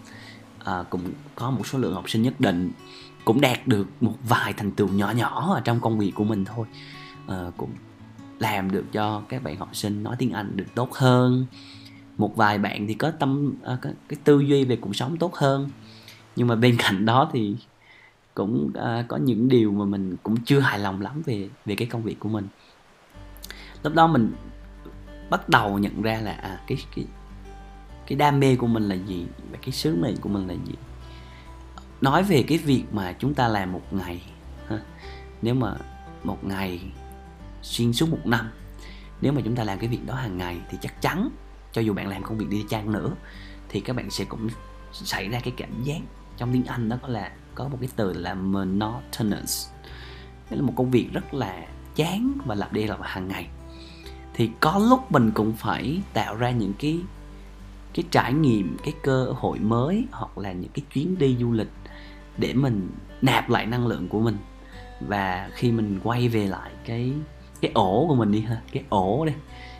à, 0.63 0.83
cũng 0.89 1.01
có 1.35 1.51
một 1.51 1.67
số 1.67 1.79
lượng 1.79 1.93
học 1.93 2.09
sinh 2.09 2.21
nhất 2.21 2.39
định 2.39 2.71
cũng 3.27 3.41
đạt 3.41 3.67
được 3.67 3.87
một 4.01 4.13
vài 4.27 4.53
thành 4.53 4.71
tựu 4.71 4.87
nhỏ 4.87 5.11
nhỏ 5.11 5.53
ở 5.53 5.61
trong 5.61 5.79
công 5.79 5.99
việc 5.99 6.11
của 6.15 6.23
mình 6.23 6.45
thôi. 6.45 6.67
À, 7.27 7.51
cũng 7.57 7.69
làm 8.39 8.71
được 8.71 8.85
cho 8.91 9.21
các 9.29 9.43
bạn 9.43 9.57
học 9.57 9.75
sinh 9.75 10.03
nói 10.03 10.15
tiếng 10.19 10.31
anh 10.31 10.57
được 10.57 10.75
tốt 10.75 10.93
hơn. 10.93 11.45
Một 12.17 12.35
vài 12.35 12.57
bạn 12.57 12.87
thì 12.87 12.93
có 12.93 13.11
tâm 13.11 13.53
à, 13.63 13.77
cái, 13.81 13.93
cái 14.09 14.19
tư 14.23 14.39
duy 14.39 14.65
về 14.65 14.75
cuộc 14.75 14.95
sống 14.95 15.17
tốt 15.17 15.35
hơn. 15.35 15.69
Nhưng 16.35 16.47
mà 16.47 16.55
bên 16.55 16.75
cạnh 16.79 17.05
đó 17.05 17.29
thì 17.33 17.55
cũng 18.33 18.71
à, 18.75 19.05
có 19.07 19.17
những 19.17 19.49
điều 19.49 19.71
mà 19.71 19.85
mình 19.85 20.15
cũng 20.23 20.37
chưa 20.45 20.59
hài 20.59 20.79
lòng 20.79 21.01
lắm 21.01 21.21
về 21.25 21.49
về 21.65 21.75
cái 21.75 21.87
công 21.87 22.03
việc 22.03 22.19
của 22.19 22.29
mình. 22.29 22.47
Lúc 23.83 23.93
đó 23.93 24.07
mình 24.07 24.33
bắt 25.29 25.49
đầu 25.49 25.77
nhận 25.77 26.01
ra 26.01 26.21
là 26.21 26.31
à 26.31 26.59
cái 26.67 26.77
cái 26.95 27.05
cái 28.07 28.15
đam 28.15 28.39
mê 28.39 28.55
của 28.55 28.67
mình 28.67 28.83
là 28.83 28.95
gì? 28.95 29.27
Và 29.51 29.57
cái 29.61 29.71
sứ 29.71 29.95
mệnh 29.95 30.17
của 30.17 30.29
mình 30.29 30.47
là 30.47 30.53
gì? 30.53 30.73
Nói 32.01 32.23
về 32.23 32.43
cái 32.47 32.57
việc 32.57 32.83
mà 32.91 33.13
chúng 33.19 33.33
ta 33.33 33.47
làm 33.47 33.71
một 33.71 33.93
ngày 33.93 34.21
ha, 34.67 34.79
nếu 35.41 35.53
mà 35.53 35.73
một 36.23 36.43
ngày 36.43 36.81
xuyên 37.61 37.93
suốt 37.93 38.09
một 38.09 38.25
năm 38.25 38.51
nếu 39.21 39.33
mà 39.33 39.41
chúng 39.45 39.55
ta 39.55 39.63
làm 39.63 39.79
cái 39.79 39.89
việc 39.89 40.05
đó 40.05 40.15
hàng 40.15 40.37
ngày 40.37 40.57
thì 40.69 40.77
chắc 40.81 41.01
chắn 41.01 41.29
cho 41.71 41.81
dù 41.81 41.93
bạn 41.93 42.07
làm 42.07 42.23
công 42.23 42.37
việc 42.37 42.49
đi 42.49 42.65
chăng 42.69 42.91
nữa 42.91 43.15
thì 43.69 43.79
các 43.79 43.95
bạn 43.95 44.09
sẽ 44.09 44.25
cũng 44.25 44.49
xảy 44.91 45.29
ra 45.29 45.39
cái 45.39 45.53
cảm 45.57 45.83
giác 45.83 45.99
trong 46.37 46.53
tiếng 46.53 46.65
Anh 46.65 46.89
đó 46.89 46.97
có 47.01 47.07
là 47.07 47.31
có 47.55 47.67
một 47.67 47.77
cái 47.81 47.89
từ 47.95 48.13
là 48.13 48.33
monotonous. 48.33 49.67
Đó 50.49 50.57
là 50.57 50.61
một 50.61 50.73
công 50.75 50.91
việc 50.91 51.09
rất 51.13 51.33
là 51.33 51.67
chán 51.95 52.33
và 52.45 52.55
lặp 52.55 52.73
đi 52.73 52.87
lặp 52.87 52.99
lại 52.99 53.09
hàng 53.13 53.27
ngày. 53.27 53.47
Thì 54.33 54.49
có 54.59 54.81
lúc 54.89 55.11
mình 55.11 55.31
cũng 55.31 55.53
phải 55.53 56.01
tạo 56.13 56.35
ra 56.35 56.51
những 56.51 56.73
cái 56.79 56.99
cái 57.93 58.05
trải 58.11 58.33
nghiệm 58.33 58.77
cái 58.83 58.93
cơ 59.03 59.33
hội 59.37 59.59
mới 59.59 60.05
hoặc 60.11 60.37
là 60.37 60.51
những 60.51 60.71
cái 60.73 60.85
chuyến 60.93 61.17
đi 61.17 61.37
du 61.39 61.51
lịch 61.51 61.71
để 62.37 62.53
mình 62.53 62.89
nạp 63.21 63.49
lại 63.49 63.65
năng 63.65 63.87
lượng 63.87 64.07
của 64.07 64.19
mình. 64.19 64.37
Và 65.07 65.49
khi 65.53 65.71
mình 65.71 65.99
quay 66.03 66.29
về 66.29 66.47
lại 66.47 66.71
cái 66.85 67.13
cái 67.61 67.71
ổ 67.73 68.05
của 68.07 68.15
mình 68.15 68.31
đi 68.31 68.41
ha 68.41 68.61
cái 68.71 68.83
ổ 68.89 69.25
đây 69.25 69.35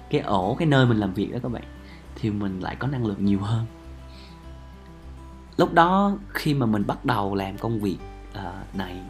cái 0.10 0.22
ổ 0.22 0.56
cái 0.60 0.68
nơi 0.68 0.86
mình 0.86 0.98
làm 0.98 1.14
việc 1.14 1.32
đó 1.32 1.40
các 1.44 1.52
bạn 1.52 1.64
thì 2.16 2.30
mình 2.30 2.60
lại 2.60 2.76
có 2.76 2.88
năng 2.88 3.06
lượng 3.06 3.26
nhiều 3.26 3.40
hơn. 3.40 3.66
Lúc 5.58 5.74
đó 5.74 6.18
khi 6.30 6.54
mà 6.54 6.66
mình 6.66 6.88
bắt 6.88 7.06
đầu 7.06 7.36
làm 7.36 7.58
công 7.58 7.80
việc 7.80 7.98
uh, 8.32 8.76
này 8.76 9.02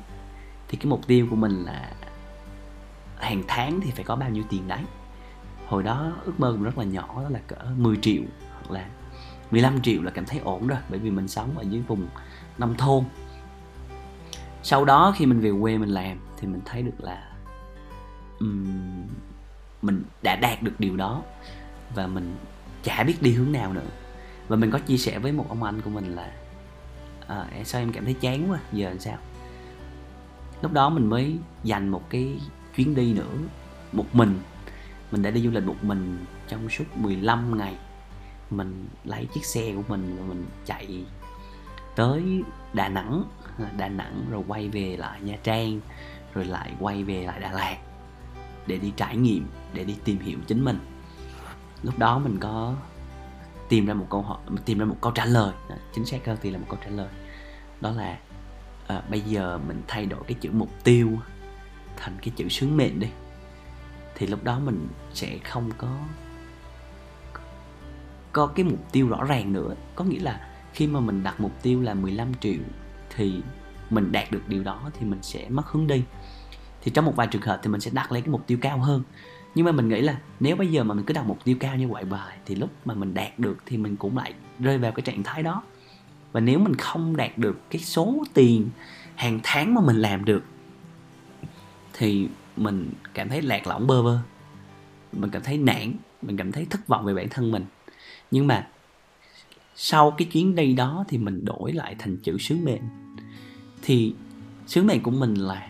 thì 0.67 0.77
cái 0.77 0.89
mục 0.89 1.07
tiêu 1.07 1.27
của 1.29 1.35
mình 1.35 1.63
là 1.63 1.91
hàng 3.19 3.43
tháng 3.47 3.81
thì 3.81 3.91
phải 3.91 4.03
có 4.03 4.15
bao 4.15 4.29
nhiêu 4.29 4.43
tiền 4.49 4.67
đấy. 4.67 4.81
Hồi 5.67 5.83
đó 5.83 6.11
ước 6.25 6.39
mơ 6.39 6.51
cũng 6.51 6.63
rất 6.63 6.77
là 6.77 6.83
nhỏ 6.83 7.23
đó 7.23 7.29
là 7.29 7.39
cỡ 7.47 7.55
10 7.77 7.97
triệu 8.01 8.21
hoặc 8.61 8.71
là 8.71 8.85
15 9.51 9.81
triệu 9.81 10.01
là 10.01 10.11
cảm 10.11 10.25
thấy 10.25 10.39
ổn 10.39 10.67
rồi 10.67 10.79
bởi 10.89 10.99
vì 10.99 11.09
mình 11.09 11.27
sống 11.27 11.57
ở 11.57 11.63
dưới 11.69 11.81
vùng 11.87 12.07
nông 12.57 12.75
thôn. 12.77 13.03
Sau 14.63 14.85
đó 14.85 15.13
khi 15.17 15.25
mình 15.25 15.39
về 15.39 15.51
quê 15.61 15.77
mình 15.77 15.89
làm 15.89 16.19
thì 16.37 16.47
mình 16.47 16.61
thấy 16.65 16.81
được 16.81 16.99
là 16.99 17.31
um, 18.39 19.07
mình 19.81 20.03
đã 20.21 20.35
đạt 20.35 20.63
được 20.63 20.79
điều 20.79 20.97
đó 20.97 21.21
và 21.95 22.07
mình 22.07 22.35
chả 22.83 23.03
biết 23.03 23.21
đi 23.21 23.33
hướng 23.33 23.51
nào 23.51 23.73
nữa. 23.73 23.89
Và 24.47 24.55
mình 24.55 24.71
có 24.71 24.79
chia 24.79 24.97
sẻ 24.97 25.19
với 25.19 25.31
một 25.31 25.45
ông 25.49 25.63
anh 25.63 25.81
của 25.81 25.89
mình 25.89 26.15
là 26.15 26.31
à, 27.27 27.45
sao 27.63 27.81
em 27.81 27.91
cảm 27.91 28.05
thấy 28.05 28.13
chán 28.13 28.51
quá 28.51 28.59
giờ 28.73 28.89
làm 28.89 28.99
sao? 28.99 29.17
Lúc 30.61 30.73
đó 30.73 30.89
mình 30.89 31.09
mới 31.09 31.37
dành 31.63 31.89
một 31.89 32.09
cái 32.09 32.39
chuyến 32.75 32.95
đi 32.95 33.13
nữa 33.13 33.33
một 33.91 34.15
mình. 34.15 34.39
Mình 35.11 35.21
đã 35.21 35.31
đi 35.31 35.41
du 35.41 35.51
lịch 35.51 35.63
một 35.63 35.83
mình 35.83 36.25
trong 36.47 36.69
suốt 36.69 36.85
15 36.95 37.57
ngày 37.57 37.75
mình 38.49 38.87
lấy 39.03 39.25
chiếc 39.33 39.45
xe 39.45 39.73
của 39.75 39.83
mình 39.87 40.17
và 40.19 40.25
mình 40.25 40.45
chạy 40.65 41.05
tới 41.95 42.43
Đà 42.73 42.89
Nẵng 42.89 43.23
à, 43.59 43.71
Đà 43.77 43.87
Nẵng 43.87 44.25
rồi 44.31 44.43
quay 44.47 44.69
về 44.69 44.97
lại 44.97 45.21
Nha 45.21 45.37
Trang 45.43 45.79
rồi 46.33 46.45
lại 46.45 46.73
quay 46.79 47.03
về 47.03 47.23
lại 47.23 47.39
Đà 47.39 47.51
Lạt 47.51 47.77
để 48.67 48.77
đi 48.77 48.93
trải 48.95 49.17
nghiệm 49.17 49.47
để 49.73 49.83
đi 49.83 49.95
tìm 50.03 50.19
hiểu 50.19 50.39
chính 50.47 50.65
mình. 50.65 50.79
Lúc 51.83 51.99
đó 51.99 52.19
mình 52.19 52.37
có 52.39 52.75
tìm 53.69 53.85
ra 53.85 53.93
một 53.93 54.07
câu 54.09 54.21
hỏi 54.21 54.37
tìm 54.65 54.79
ra 54.79 54.85
một 54.85 54.97
câu 55.01 55.11
trả 55.11 55.25
lời. 55.25 55.53
À, 55.69 55.77
chính 55.93 56.05
xác 56.05 56.25
hơn 56.25 56.37
thì 56.41 56.51
là 56.51 56.57
một 56.57 56.65
câu 56.69 56.79
trả 56.85 56.89
lời. 56.89 57.09
Đó 57.81 57.91
là 57.91 58.17
à, 58.87 59.03
bây 59.09 59.21
giờ 59.21 59.59
mình 59.67 59.81
thay 59.87 60.05
đổi 60.05 60.19
cái 60.27 60.37
chữ 60.41 60.49
mục 60.53 60.69
tiêu 60.83 61.09
thành 61.97 62.17
cái 62.21 62.33
chữ 62.35 62.49
sứ 62.49 62.67
mệnh 62.67 62.99
đi. 62.99 63.07
Thì 64.15 64.27
lúc 64.27 64.43
đó 64.43 64.59
mình 64.59 64.87
sẽ 65.13 65.37
không 65.37 65.71
có 65.77 65.87
có 68.37 68.47
cái 68.47 68.65
mục 68.65 68.91
tiêu 68.91 69.09
rõ 69.09 69.23
ràng 69.23 69.53
nữa. 69.53 69.75
Có 69.95 70.05
nghĩa 70.05 70.19
là 70.19 70.47
khi 70.73 70.87
mà 70.87 70.99
mình 70.99 71.23
đặt 71.23 71.39
mục 71.39 71.51
tiêu 71.61 71.81
là 71.81 71.93
15 71.93 72.27
triệu 72.39 72.59
thì 73.15 73.41
mình 73.89 74.11
đạt 74.11 74.31
được 74.31 74.41
điều 74.47 74.63
đó 74.63 74.91
thì 74.99 75.05
mình 75.05 75.19
sẽ 75.21 75.49
mất 75.49 75.67
hướng 75.67 75.87
đi. 75.87 76.03
Thì 76.81 76.91
trong 76.91 77.05
một 77.05 77.15
vài 77.15 77.27
trường 77.27 77.41
hợp 77.41 77.59
thì 77.63 77.69
mình 77.69 77.81
sẽ 77.81 77.91
đặt 77.93 78.11
lấy 78.11 78.21
cái 78.21 78.29
mục 78.29 78.47
tiêu 78.47 78.57
cao 78.61 78.77
hơn. 78.77 79.03
Nhưng 79.55 79.65
mà 79.65 79.71
mình 79.71 79.89
nghĩ 79.89 80.01
là 80.01 80.17
nếu 80.39 80.55
bây 80.55 80.67
giờ 80.67 80.83
mà 80.83 80.93
mình 80.93 81.05
cứ 81.05 81.13
đặt 81.13 81.25
mục 81.25 81.43
tiêu 81.43 81.57
cao 81.59 81.75
như 81.75 81.87
vậy 81.87 82.05
bài 82.05 82.37
thì 82.45 82.55
lúc 82.55 82.69
mà 82.85 82.93
mình 82.93 83.13
đạt 83.13 83.39
được 83.39 83.57
thì 83.65 83.77
mình 83.77 83.95
cũng 83.95 84.17
lại 84.17 84.33
rơi 84.59 84.77
vào 84.77 84.91
cái 84.91 85.01
trạng 85.01 85.23
thái 85.23 85.43
đó. 85.43 85.63
Và 86.31 86.39
nếu 86.39 86.59
mình 86.59 86.75
không 86.75 87.17
đạt 87.17 87.37
được 87.37 87.59
cái 87.69 87.81
số 87.81 88.23
tiền 88.33 88.69
hàng 89.15 89.39
tháng 89.43 89.73
mà 89.73 89.81
mình 89.81 89.95
làm 89.95 90.25
được 90.25 90.43
thì 91.93 92.27
mình 92.57 92.91
cảm 93.13 93.29
thấy 93.29 93.41
lạc 93.41 93.67
lõng 93.67 93.87
bơ 93.87 94.01
vơ. 94.01 94.19
Mình 95.13 95.29
cảm 95.29 95.41
thấy 95.43 95.57
nản, 95.57 95.93
mình 96.21 96.37
cảm 96.37 96.51
thấy 96.51 96.67
thất 96.69 96.87
vọng 96.87 97.05
về 97.05 97.13
bản 97.13 97.29
thân 97.29 97.51
mình 97.51 97.65
nhưng 98.31 98.47
mà 98.47 98.67
sau 99.75 100.11
cái 100.11 100.27
chuyến 100.31 100.55
đi 100.55 100.73
đó 100.73 101.05
thì 101.07 101.17
mình 101.17 101.45
đổi 101.45 101.73
lại 101.73 101.95
thành 101.99 102.17
chữ 102.17 102.37
sứ 102.37 102.57
mệnh. 102.57 102.81
Thì 103.81 104.13
sứ 104.67 104.83
mệnh 104.83 105.03
của 105.03 105.11
mình 105.11 105.33
là, 105.33 105.69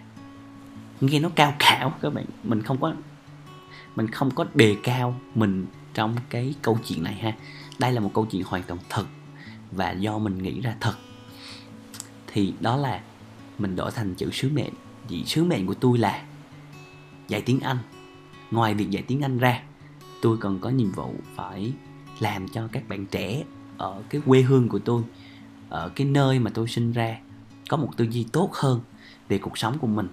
nghe 1.02 1.20
nó 1.20 1.30
cao 1.36 1.56
khảo 1.60 1.94
các 2.02 2.14
bạn. 2.14 2.26
Mình 2.44 2.62
không 2.62 2.78
có, 2.78 2.94
mình 3.96 4.08
không 4.08 4.32
có 4.32 4.46
đề 4.54 4.76
cao 4.84 5.20
mình 5.36 5.66
trong 5.94 6.16
cái 6.30 6.54
câu 6.62 6.80
chuyện 6.86 7.04
này 7.04 7.14
ha. 7.14 7.34
Đây 7.80 7.92
là 7.92 8.00
một 8.00 8.12
câu 8.14 8.26
chuyện 8.26 8.44
hoàn 8.46 8.64
toàn 8.64 8.80
thật 8.90 9.06
và 9.72 9.92
do 9.92 10.18
mình 10.18 10.38
nghĩ 10.38 10.62
ra 10.62 10.76
thật. 10.80 10.96
Thì 12.28 12.54
đó 12.60 12.78
là 12.78 13.02
mình 13.58 13.76
đổi 13.76 13.92
thành 13.92 14.16
chữ 14.16 14.30
sứ 14.32 14.50
mệnh. 14.50 14.74
Vì 15.10 15.26
sứ 15.26 15.44
mệnh 15.44 15.68
của 15.68 15.74
tôi 15.74 15.98
là 15.98 16.24
dạy 17.28 17.42
tiếng 17.42 17.60
anh. 17.60 17.78
Ngoài 18.52 18.74
việc 18.74 18.90
dạy 18.90 19.04
tiếng 19.08 19.22
anh 19.22 19.38
ra, 19.38 19.62
tôi 20.22 20.38
còn 20.38 20.60
có 20.60 20.70
nhiệm 20.70 20.92
vụ 20.92 21.16
phải 21.36 21.74
làm 22.20 22.48
cho 22.48 22.68
các 22.72 22.90
bạn 22.90 23.06
trẻ 23.06 23.44
ở 23.78 24.02
cái 24.10 24.22
quê 24.26 24.42
hương 24.42 24.70
của 24.70 24.80
tôi, 24.80 25.04
ở 25.70 25.90
cái 25.90 26.08
nơi 26.08 26.40
mà 26.40 26.52
tôi 26.54 26.68
sinh 26.68 26.92
ra, 26.92 27.18
có 27.70 27.78
một 27.78 27.90
tư 27.98 28.08
duy 28.12 28.26
tốt 28.32 28.50
hơn 28.54 28.82
về 29.30 29.38
cuộc 29.38 29.58
sống 29.58 29.78
của 29.78 29.88
mình. 29.88 30.08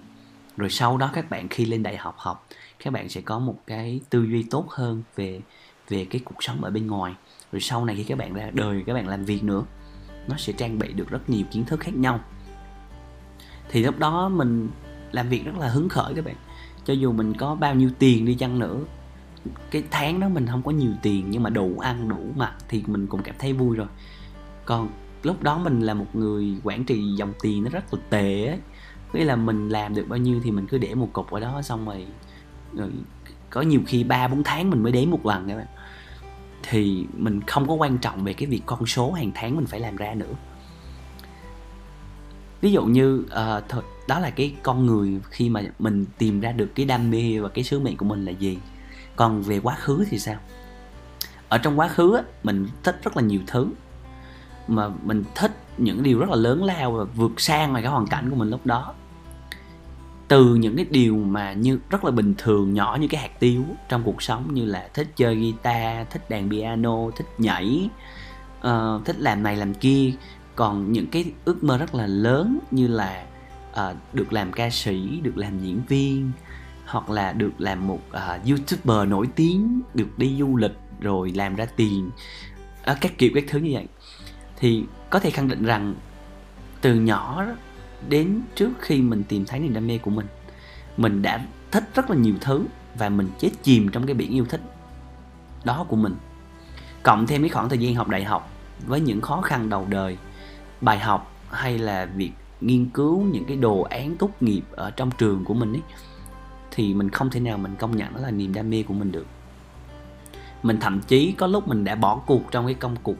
Rồi 0.57 0.69
sau 0.69 0.97
đó 0.97 1.09
các 1.13 1.29
bạn 1.29 1.47
khi 1.47 1.65
lên 1.65 1.83
đại 1.83 1.97
học 1.97 2.15
học, 2.17 2.47
các 2.83 2.93
bạn 2.93 3.09
sẽ 3.09 3.21
có 3.21 3.39
một 3.39 3.59
cái 3.67 3.99
tư 4.09 4.23
duy 4.23 4.43
tốt 4.43 4.65
hơn 4.69 5.03
về 5.15 5.41
về 5.89 6.05
cái 6.05 6.21
cuộc 6.25 6.43
sống 6.43 6.63
ở 6.63 6.71
bên 6.71 6.87
ngoài. 6.87 7.13
Rồi 7.51 7.61
sau 7.61 7.85
này 7.85 7.95
khi 7.95 8.03
các 8.03 8.17
bạn 8.17 8.33
ra 8.33 8.49
đời, 8.53 8.83
các 8.87 8.93
bạn 8.93 9.07
làm 9.07 9.25
việc 9.25 9.43
nữa, 9.43 9.63
nó 10.27 10.37
sẽ 10.37 10.53
trang 10.53 10.79
bị 10.79 10.93
được 10.93 11.09
rất 11.09 11.29
nhiều 11.29 11.45
kiến 11.51 11.65
thức 11.65 11.79
khác 11.79 11.95
nhau. 11.95 12.19
Thì 13.69 13.83
lúc 13.83 13.99
đó 13.99 14.29
mình 14.29 14.69
làm 15.11 15.29
việc 15.29 15.45
rất 15.45 15.57
là 15.59 15.67
hứng 15.67 15.89
khởi 15.89 16.13
các 16.13 16.25
bạn. 16.25 16.35
Cho 16.85 16.93
dù 16.93 17.11
mình 17.11 17.33
có 17.33 17.55
bao 17.55 17.75
nhiêu 17.75 17.89
tiền 17.99 18.25
đi 18.25 18.33
chăng 18.35 18.59
nữa 18.59 18.79
cái 19.71 19.83
tháng 19.91 20.19
đó 20.19 20.29
mình 20.29 20.47
không 20.47 20.63
có 20.63 20.71
nhiều 20.71 20.91
tiền 21.01 21.25
nhưng 21.29 21.43
mà 21.43 21.49
đủ 21.49 21.79
ăn 21.79 22.09
đủ 22.09 22.31
mặc 22.35 22.53
thì 22.69 22.83
mình 22.87 23.07
cũng 23.07 23.21
cảm 23.23 23.35
thấy 23.39 23.53
vui 23.53 23.75
rồi. 23.75 23.87
Còn 24.65 24.89
lúc 25.23 25.43
đó 25.43 25.57
mình 25.57 25.81
là 25.81 25.93
một 25.93 26.15
người 26.15 26.57
quản 26.63 26.83
trị 26.83 27.03
dòng 27.17 27.33
tiền 27.41 27.63
nó 27.63 27.69
rất 27.69 27.93
là 27.93 27.99
tệ 28.09 28.45
ấy. 28.45 28.59
Nghĩa 29.13 29.23
là 29.23 29.35
mình 29.35 29.69
làm 29.69 29.95
được 29.95 30.05
bao 30.07 30.17
nhiêu 30.17 30.41
thì 30.43 30.51
mình 30.51 30.67
cứ 30.67 30.77
để 30.77 30.95
một 30.95 31.09
cục 31.13 31.31
ở 31.31 31.39
đó 31.39 31.61
xong 31.61 31.85
rồi, 31.85 32.05
rồi 32.73 32.89
có 33.49 33.61
nhiều 33.61 33.81
khi 33.87 34.03
ba 34.03 34.27
bốn 34.27 34.43
tháng 34.43 34.69
mình 34.69 34.83
mới 34.83 34.91
đếm 34.91 35.09
một 35.09 35.25
lần 35.25 35.47
các 35.47 35.57
bạn. 35.57 35.67
Thì 36.69 37.05
mình 37.17 37.41
không 37.41 37.67
có 37.67 37.73
quan 37.73 37.97
trọng 37.97 38.23
về 38.23 38.33
cái 38.33 38.47
việc 38.47 38.61
con 38.65 38.85
số 38.85 39.11
hàng 39.11 39.31
tháng 39.35 39.55
mình 39.55 39.65
phải 39.65 39.79
làm 39.79 39.95
ra 39.95 40.13
nữa. 40.13 40.33
Ví 42.61 42.71
dụ 42.71 42.85
như 42.85 43.25
uh, 43.25 43.83
đó 44.07 44.19
là 44.19 44.29
cái 44.29 44.55
con 44.63 44.85
người 44.85 45.19
khi 45.29 45.49
mà 45.49 45.61
mình 45.79 46.05
tìm 46.17 46.39
ra 46.39 46.51
được 46.51 46.69
cái 46.75 46.85
đam 46.85 47.11
mê 47.11 47.39
và 47.39 47.49
cái 47.49 47.63
sứ 47.63 47.79
mệnh 47.79 47.97
của 47.97 48.05
mình 48.05 48.25
là 48.25 48.31
gì? 48.31 48.57
Còn 49.15 49.41
về 49.41 49.59
quá 49.59 49.75
khứ 49.75 50.05
thì 50.09 50.19
sao? 50.19 50.35
Ở 51.49 51.57
trong 51.57 51.79
quá 51.79 51.87
khứ 51.87 52.21
mình 52.43 52.67
thích 52.83 52.99
rất 53.03 53.17
là 53.17 53.23
nhiều 53.23 53.39
thứ. 53.47 53.67
Mà 54.67 54.89
mình 55.03 55.23
thích 55.35 55.51
những 55.77 56.03
điều 56.03 56.19
rất 56.19 56.29
là 56.29 56.35
lớn 56.35 56.63
lao 56.63 56.91
và 56.91 57.03
vượt 57.03 57.41
sang 57.41 57.71
ngoài 57.71 57.83
cái 57.83 57.91
hoàn 57.91 58.07
cảnh 58.07 58.29
của 58.29 58.35
mình 58.35 58.49
lúc 58.49 58.65
đó. 58.65 58.93
Từ 60.27 60.55
những 60.55 60.75
cái 60.75 60.85
điều 60.89 61.15
mà 61.17 61.53
như 61.53 61.79
rất 61.89 62.05
là 62.05 62.11
bình 62.11 62.33
thường 62.37 62.73
nhỏ 62.73 62.97
như 63.01 63.07
cái 63.07 63.21
hạt 63.21 63.39
tiêu 63.39 63.63
trong 63.89 64.03
cuộc 64.03 64.21
sống 64.21 64.53
như 64.53 64.65
là 64.65 64.89
thích 64.93 65.07
chơi 65.15 65.35
guitar 65.35 66.07
thích 66.09 66.29
đàn 66.29 66.49
piano 66.49 67.11
thích 67.15 67.27
nhảy 67.37 67.89
uh, 68.67 69.05
thích 69.05 69.19
làm 69.19 69.43
này 69.43 69.55
làm 69.55 69.73
kia. 69.73 70.11
Còn 70.55 70.91
những 70.91 71.07
cái 71.07 71.25
ước 71.45 71.63
mơ 71.63 71.77
rất 71.77 71.95
là 71.95 72.07
lớn 72.07 72.59
như 72.71 72.87
là 72.87 73.25
uh, 73.71 73.95
được 74.13 74.33
làm 74.33 74.51
ca 74.51 74.69
sĩ 74.69 75.19
được 75.23 75.37
làm 75.37 75.59
diễn 75.59 75.81
viên 75.87 76.31
hoặc 76.85 77.09
là 77.09 77.33
được 77.33 77.51
làm 77.57 77.87
một 77.87 77.99
uh, 78.09 78.47
youtuber 78.49 79.07
nổi 79.07 79.27
tiếng 79.35 79.81
được 79.93 80.17
đi 80.17 80.35
du 80.39 80.55
lịch 80.55 80.77
rồi 80.99 81.31
làm 81.35 81.55
ra 81.55 81.65
tiền 81.65 82.09
uh, 82.91 82.97
các 83.01 83.17
kiểu 83.17 83.31
các 83.35 83.43
thứ 83.47 83.59
như 83.59 83.71
vậy. 83.73 83.87
Thì 84.57 84.83
có 85.09 85.19
thể 85.19 85.29
khẳng 85.29 85.47
định 85.47 85.63
rằng 85.63 85.95
từ 86.81 86.95
nhỏ 86.95 87.45
đến 88.09 88.41
trước 88.55 88.71
khi 88.79 89.01
mình 89.01 89.23
tìm 89.23 89.45
thấy 89.45 89.59
niềm 89.59 89.73
đam 89.73 89.87
mê 89.87 89.97
của 89.97 90.11
mình 90.11 90.25
mình 90.97 91.21
đã 91.21 91.45
thích 91.71 91.83
rất 91.95 92.09
là 92.09 92.15
nhiều 92.15 92.35
thứ 92.41 92.65
và 92.97 93.09
mình 93.09 93.29
chết 93.39 93.49
chìm 93.63 93.89
trong 93.91 94.05
cái 94.05 94.13
biển 94.13 94.31
yêu 94.31 94.45
thích 94.45 94.61
đó 95.63 95.85
của 95.89 95.95
mình. 95.95 96.15
Cộng 97.03 97.27
thêm 97.27 97.41
cái 97.41 97.49
khoảng 97.49 97.69
thời 97.69 97.77
gian 97.77 97.95
học 97.95 98.09
đại 98.09 98.23
học 98.23 98.51
với 98.85 99.01
những 99.01 99.21
khó 99.21 99.41
khăn 99.41 99.69
đầu 99.69 99.85
đời 99.89 100.17
bài 100.81 100.99
học 100.99 101.33
hay 101.49 101.77
là 101.77 102.05
việc 102.05 102.31
nghiên 102.61 102.89
cứu 102.89 103.21
những 103.23 103.45
cái 103.45 103.57
đồ 103.57 103.81
án 103.81 104.17
tốt 104.17 104.29
nghiệp 104.39 104.61
ở 104.71 104.91
trong 104.91 105.11
trường 105.17 105.45
của 105.45 105.53
mình 105.53 105.73
ấy 105.73 105.81
thì 106.75 106.93
mình 106.93 107.09
không 107.09 107.29
thể 107.29 107.39
nào 107.39 107.57
mình 107.57 107.75
công 107.79 107.97
nhận 107.97 108.13
đó 108.13 108.19
là 108.19 108.31
niềm 108.31 108.53
đam 108.53 108.69
mê 108.69 108.83
của 108.83 108.93
mình 108.93 109.11
được. 109.11 109.25
Mình 110.63 110.77
thậm 110.79 111.01
chí 111.07 111.31
có 111.31 111.47
lúc 111.47 111.67
mình 111.67 111.83
đã 111.83 111.95
bỏ 111.95 112.15
cuộc 112.15 112.51
trong 112.51 112.65
cái 112.65 112.73
công 112.73 112.95
cuộc 113.03 113.17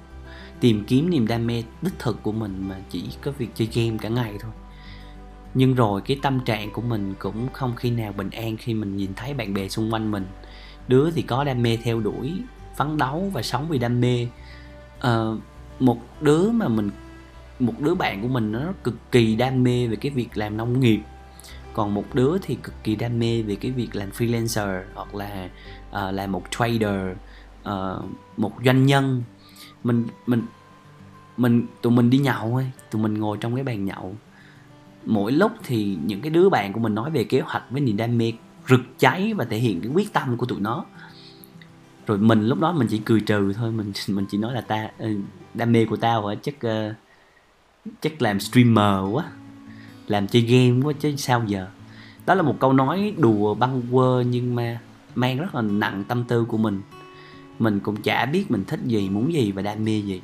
tìm 0.59 0.83
kiếm 0.87 1.09
niềm 1.09 1.27
đam 1.27 1.47
mê 1.47 1.63
đích 1.81 1.99
thực 1.99 2.23
của 2.23 2.31
mình 2.31 2.65
mà 2.69 2.75
chỉ 2.89 3.03
có 3.21 3.31
việc 3.31 3.49
chơi 3.55 3.69
game 3.73 3.97
cả 3.97 4.09
ngày 4.09 4.33
thôi. 4.39 4.51
Nhưng 5.53 5.75
rồi 5.75 6.01
cái 6.01 6.19
tâm 6.21 6.39
trạng 6.39 6.71
của 6.71 6.81
mình 6.81 7.13
cũng 7.19 7.47
không 7.53 7.75
khi 7.75 7.91
nào 7.91 8.13
bình 8.17 8.29
an 8.29 8.57
khi 8.57 8.73
mình 8.73 8.97
nhìn 8.97 9.13
thấy 9.15 9.33
bạn 9.33 9.53
bè 9.53 9.67
xung 9.67 9.93
quanh 9.93 10.11
mình. 10.11 10.25
Đứa 10.87 11.11
thì 11.11 11.21
có 11.21 11.43
đam 11.43 11.61
mê 11.61 11.77
theo 11.83 11.99
đuổi 11.99 12.33
phấn 12.75 12.97
đấu 12.97 13.29
và 13.33 13.41
sống 13.41 13.65
vì 13.69 13.77
đam 13.77 14.01
mê. 14.01 14.27
À, 14.99 15.23
một 15.79 15.97
đứa 16.21 16.51
mà 16.51 16.67
mình 16.67 16.89
một 17.59 17.73
đứa 17.79 17.95
bạn 17.95 18.21
của 18.21 18.27
mình 18.27 18.51
nó 18.51 18.59
cực 18.83 19.11
kỳ 19.11 19.35
đam 19.35 19.63
mê 19.63 19.87
về 19.87 19.95
cái 19.95 20.11
việc 20.11 20.37
làm 20.37 20.57
nông 20.57 20.79
nghiệp 20.79 20.99
còn 21.75 21.93
một 21.93 22.05
đứa 22.13 22.37
thì 22.41 22.55
cực 22.55 22.73
kỳ 22.83 22.95
đam 22.95 23.19
mê 23.19 23.41
về 23.41 23.55
cái 23.55 23.71
việc 23.71 23.95
làm 23.95 24.09
freelancer 24.09 24.83
hoặc 24.93 25.15
là 25.15 25.49
ờ, 25.91 26.07
uh, 26.07 26.15
là 26.15 26.27
một 26.27 26.43
trader 26.51 27.17
uh, 27.69 28.05
một 28.37 28.51
doanh 28.65 28.85
nhân. 28.85 29.23
Mình 29.83 30.05
mình 30.27 30.41
mình 31.37 31.67
tụi 31.81 31.93
mình 31.93 32.09
đi 32.09 32.17
nhậu 32.17 32.55
ấy 32.55 32.71
tụi 32.91 33.01
mình 33.01 33.13
ngồi 33.13 33.37
trong 33.37 33.55
cái 33.55 33.63
bàn 33.63 33.85
nhậu. 33.85 34.15
Mỗi 35.05 35.31
lúc 35.31 35.51
thì 35.63 35.97
những 36.05 36.21
cái 36.21 36.29
đứa 36.29 36.49
bạn 36.49 36.73
của 36.73 36.79
mình 36.79 36.95
nói 36.95 37.11
về 37.11 37.23
kế 37.23 37.39
hoạch 37.39 37.63
với 37.69 37.81
niềm 37.81 37.97
đam 37.97 38.17
mê 38.17 38.33
rực 38.69 38.81
cháy 38.97 39.33
và 39.33 39.45
thể 39.45 39.57
hiện 39.57 39.81
cái 39.81 39.91
quyết 39.91 40.13
tâm 40.13 40.37
của 40.37 40.45
tụi 40.45 40.59
nó. 40.59 40.85
Rồi 42.07 42.17
mình 42.17 42.47
lúc 42.47 42.59
đó 42.59 42.71
mình 42.71 42.87
chỉ 42.87 43.01
cười 43.05 43.19
trừ 43.19 43.53
thôi 43.53 43.71
mình 43.71 43.91
mình 44.07 44.25
chỉ 44.29 44.37
nói 44.37 44.53
là 44.53 44.61
ta 44.61 44.89
ừ, 44.97 45.17
đam 45.53 45.71
mê 45.71 45.85
của 45.85 45.97
tao 45.97 46.27
hả? 46.27 46.35
Chắc 46.41 46.55
uh, 46.55 46.95
chắc 48.01 48.21
làm 48.21 48.39
streamer 48.39 49.13
quá 49.13 49.23
làm 50.07 50.27
chơi 50.27 50.41
game 50.41 50.81
quá 50.83 50.93
chứ 50.99 51.15
sao 51.17 51.43
giờ? 51.47 51.67
Đó 52.25 52.35
là 52.35 52.41
một 52.41 52.55
câu 52.59 52.73
nói 52.73 53.13
đùa 53.17 53.53
băng 53.53 53.81
quơ 53.91 54.23
nhưng 54.29 54.55
mà 54.55 54.79
mang 55.15 55.37
rất 55.37 55.55
là 55.55 55.61
nặng 55.61 56.03
tâm 56.07 56.23
tư 56.23 56.45
của 56.45 56.57
mình. 56.57 56.81
Mình 57.59 57.79
cũng 57.79 58.01
chả 58.01 58.25
biết 58.25 58.51
mình 58.51 58.65
thích 58.65 58.79
gì 58.85 59.09
muốn 59.09 59.33
gì 59.33 59.51
và 59.51 59.61
đam 59.61 59.85
mê 59.85 59.99
gì. 59.99 60.21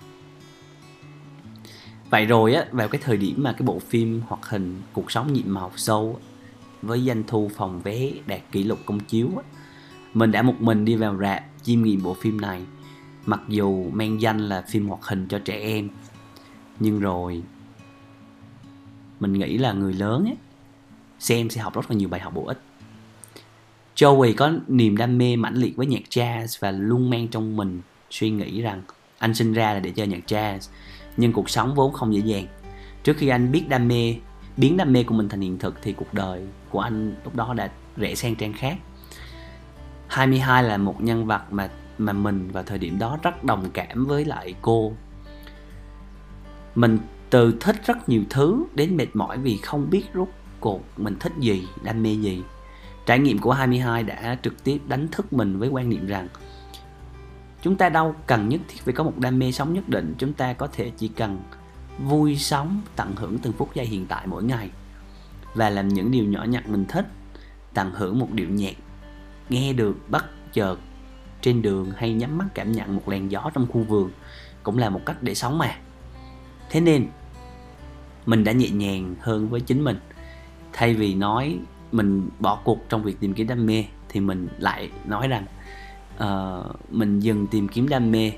Vậy 2.10 2.26
rồi 2.26 2.54
á 2.54 2.66
vào 2.72 2.88
cái 2.88 3.02
thời 3.04 3.18
điểm 3.18 3.36
mà 3.38 3.54
cái 3.54 3.62
bộ 3.66 3.80
phim 3.80 4.22
hoạt 4.28 4.46
hình 4.46 4.82
cuộc 4.94 5.12
sống 5.12 5.34
nhiệm 5.34 5.54
màu 5.54 5.72
sâu 5.76 6.20
với 6.82 7.02
doanh 7.02 7.24
thu 7.28 7.52
phòng 7.56 7.82
vé 7.82 8.12
đạt 8.28 8.42
kỷ 8.52 8.64
lục 8.64 8.80
công 8.86 9.00
chiếu 9.00 9.30
á, 9.38 9.44
mình 10.14 10.32
đã 10.32 10.42
một 10.42 10.56
mình 10.60 10.86
đi 10.86 10.96
vào 10.96 11.18
rạp 11.18 11.44
chiêm 11.64 11.82
nghiệm 11.82 12.04
bộ 12.04 12.14
phim 12.14 12.42
này. 12.42 12.62
Mặc 13.26 13.42
dù 13.48 13.90
mang 13.92 14.22
danh 14.22 14.40
là 14.40 14.62
phim 14.70 14.88
hoạt 14.88 15.06
hình 15.06 15.28
cho 15.28 15.40
trẻ 15.40 15.60
em 15.60 15.90
nhưng 16.80 17.00
rồi 17.00 17.42
mình 19.22 19.34
nghĩ 19.34 19.58
là 19.58 19.74
người 19.74 19.94
lớn 19.94 20.26
ấy, 20.26 20.38
xem 21.20 21.50
sẽ 21.50 21.62
học 21.62 21.76
rất 21.76 21.92
là 21.92 21.98
nhiều 21.98 22.10
bài 22.10 22.22
học 22.22 22.34
bổ 22.36 22.46
ích. 22.46 22.62
Joey 23.96 24.34
có 24.38 24.52
niềm 24.68 24.98
đam 24.98 25.18
mê 25.18 25.36
mãnh 25.36 25.56
liệt 25.56 25.76
với 25.76 25.86
nhạc 25.86 26.04
jazz 26.10 26.58
và 26.60 26.72
luôn 26.72 27.10
mang 27.10 27.28
trong 27.28 27.58
mình 27.58 27.82
suy 28.10 28.30
nghĩ 28.30 28.62
rằng 28.62 28.82
anh 29.18 29.34
sinh 29.34 29.54
ra 29.54 29.74
là 29.74 29.80
để 29.80 29.92
chơi 29.92 30.08
nhạc 30.08 30.28
jazz 30.28 30.60
nhưng 31.18 31.34
cuộc 31.34 31.50
sống 31.50 31.76
vốn 31.76 31.94
không 31.94 32.14
dễ 32.14 32.20
dàng. 32.20 32.48
Trước 33.04 33.18
khi 33.18 33.28
anh 33.28 33.52
biết 33.52 33.70
đam 33.70 33.88
mê 33.88 34.16
biến 34.58 34.78
đam 34.78 34.94
mê 34.94 35.04
của 35.04 35.16
mình 35.16 35.30
thành 35.30 35.42
hiện 35.42 35.58
thực 35.58 35.76
thì 35.82 35.94
cuộc 35.94 36.14
đời 36.14 36.42
của 36.70 36.80
anh 36.80 37.16
lúc 37.24 37.36
đó 37.36 37.54
đã 37.54 37.70
rẽ 37.98 38.16
sang 38.16 38.36
trang 38.36 38.54
khác. 38.54 38.78
22 40.08 40.64
là 40.64 40.78
một 40.78 41.02
nhân 41.02 41.28
vật 41.28 41.42
mà 41.52 41.70
mà 41.98 42.14
mình 42.14 42.52
vào 42.52 42.64
thời 42.64 42.78
điểm 42.78 43.00
đó 43.00 43.18
rất 43.24 43.44
đồng 43.44 43.70
cảm 43.74 44.06
với 44.06 44.26
lại 44.26 44.56
cô. 44.62 44.94
Mình 46.76 46.98
từ 47.32 47.58
thích 47.60 47.76
rất 47.86 48.10
nhiều 48.10 48.24
thứ, 48.30 48.64
đến 48.74 48.98
mệt 48.98 49.08
mỏi 49.14 49.38
vì 49.38 49.58
không 49.58 49.90
biết 49.90 50.04
rốt 50.14 50.28
cuộc 50.60 50.82
mình 50.98 51.16
thích 51.20 51.32
gì, 51.40 51.68
đam 51.84 52.04
mê 52.04 52.14
gì. 52.14 52.44
Trải 53.06 53.20
nghiệm 53.20 53.40
của 53.40 53.52
22 53.52 54.04
đã 54.04 54.38
trực 54.44 54.64
tiếp 54.64 54.80
đánh 54.88 55.08
thức 55.08 55.34
mình 55.34 55.60
với 55.60 55.70
quan 55.70 55.90
niệm 55.90 56.08
rằng, 56.08 56.28
chúng 57.62 57.76
ta 57.76 57.90
đâu 57.90 58.16
cần 58.28 58.50
nhất 58.50 58.62
thiết 58.68 58.82
phải 58.86 58.94
có 58.94 59.04
một 59.04 59.20
đam 59.20 59.40
mê 59.40 59.52
sống 59.52 59.74
nhất 59.74 59.90
định. 59.90 60.16
Chúng 60.18 60.34
ta 60.34 60.54
có 60.54 60.68
thể 60.68 60.92
chỉ 60.98 61.08
cần 61.08 61.44
vui 62.00 62.38
sống, 62.38 62.82
tận 62.96 63.16
hưởng 63.16 63.38
từng 63.38 63.54
phút 63.54 63.74
giây 63.74 63.86
hiện 63.86 64.06
tại 64.06 64.28
mỗi 64.28 64.44
ngày. 64.44 64.70
Và 65.56 65.70
làm 65.70 65.88
những 65.88 66.12
điều 66.12 66.26
nhỏ 66.26 66.44
nhặt 66.44 66.70
mình 66.70 66.86
thích, 66.86 67.08
tận 67.74 67.92
hưởng 67.94 68.20
một 68.20 68.32
điệu 68.32 68.50
nhạc, 68.50 68.76
nghe 69.50 69.74
được 69.74 70.10
bất 70.10 70.54
chợt 70.54 70.80
trên 71.42 71.62
đường 71.62 71.92
hay 71.96 72.14
nhắm 72.14 72.38
mắt 72.38 72.46
cảm 72.54 72.72
nhận 72.72 72.96
một 72.96 73.10
làn 73.10 73.32
gió 73.32 73.52
trong 73.54 73.68
khu 73.68 73.84
vườn 73.84 74.12
cũng 74.64 74.78
là 74.78 74.90
một 74.90 75.02
cách 75.06 75.24
để 75.24 75.36
sống 75.36 75.58
mà. 75.58 75.76
Thế 76.70 76.82
nên 76.82 77.08
mình 78.26 78.44
đã 78.44 78.52
nhẹ 78.52 78.70
nhàng 78.70 79.16
hơn 79.20 79.50
với 79.50 79.62
chính 79.62 79.84
mình. 79.84 80.00
Thay 80.74 80.94
vì 80.94 81.16
nói 81.16 81.60
mình 81.92 82.30
bỏ 82.40 82.60
cuộc 82.64 82.90
trong 82.90 83.04
việc 83.04 83.20
tìm 83.20 83.34
kiếm 83.34 83.48
đam 83.48 83.66
mê 83.66 83.86
thì 84.10 84.20
mình 84.20 84.48
lại 84.58 84.90
nói 85.06 85.28
rằng 85.28 85.46
uh, 86.24 86.94
mình 86.94 87.20
dừng 87.20 87.48
tìm 87.48 87.68
kiếm 87.68 87.90
đam 87.90 88.12
mê. 88.12 88.32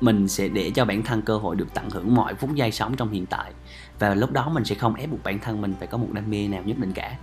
Mình 0.00 0.28
sẽ 0.28 0.48
để 0.48 0.70
cho 0.74 0.84
bản 0.84 1.02
thân 1.02 1.22
cơ 1.22 1.36
hội 1.36 1.56
được 1.56 1.74
tận 1.74 1.90
hưởng 1.90 2.14
mọi 2.14 2.34
phút 2.34 2.54
giây 2.54 2.72
sống 2.72 2.96
trong 2.96 3.10
hiện 3.10 3.26
tại. 3.26 3.52
Và 3.98 4.14
lúc 4.14 4.32
đó 4.32 4.48
mình 4.48 4.64
sẽ 4.64 4.74
không 4.74 4.94
ép 4.94 5.10
buộc 5.10 5.22
bản 5.22 5.38
thân 5.38 5.60
mình 5.60 5.74
phải 5.78 5.86
có 5.86 5.98
một 5.98 6.08
đam 6.12 6.30
mê 6.30 6.48
nào 6.48 6.62
nhất 6.62 6.78
định 6.78 6.92
cả. 6.92 7.16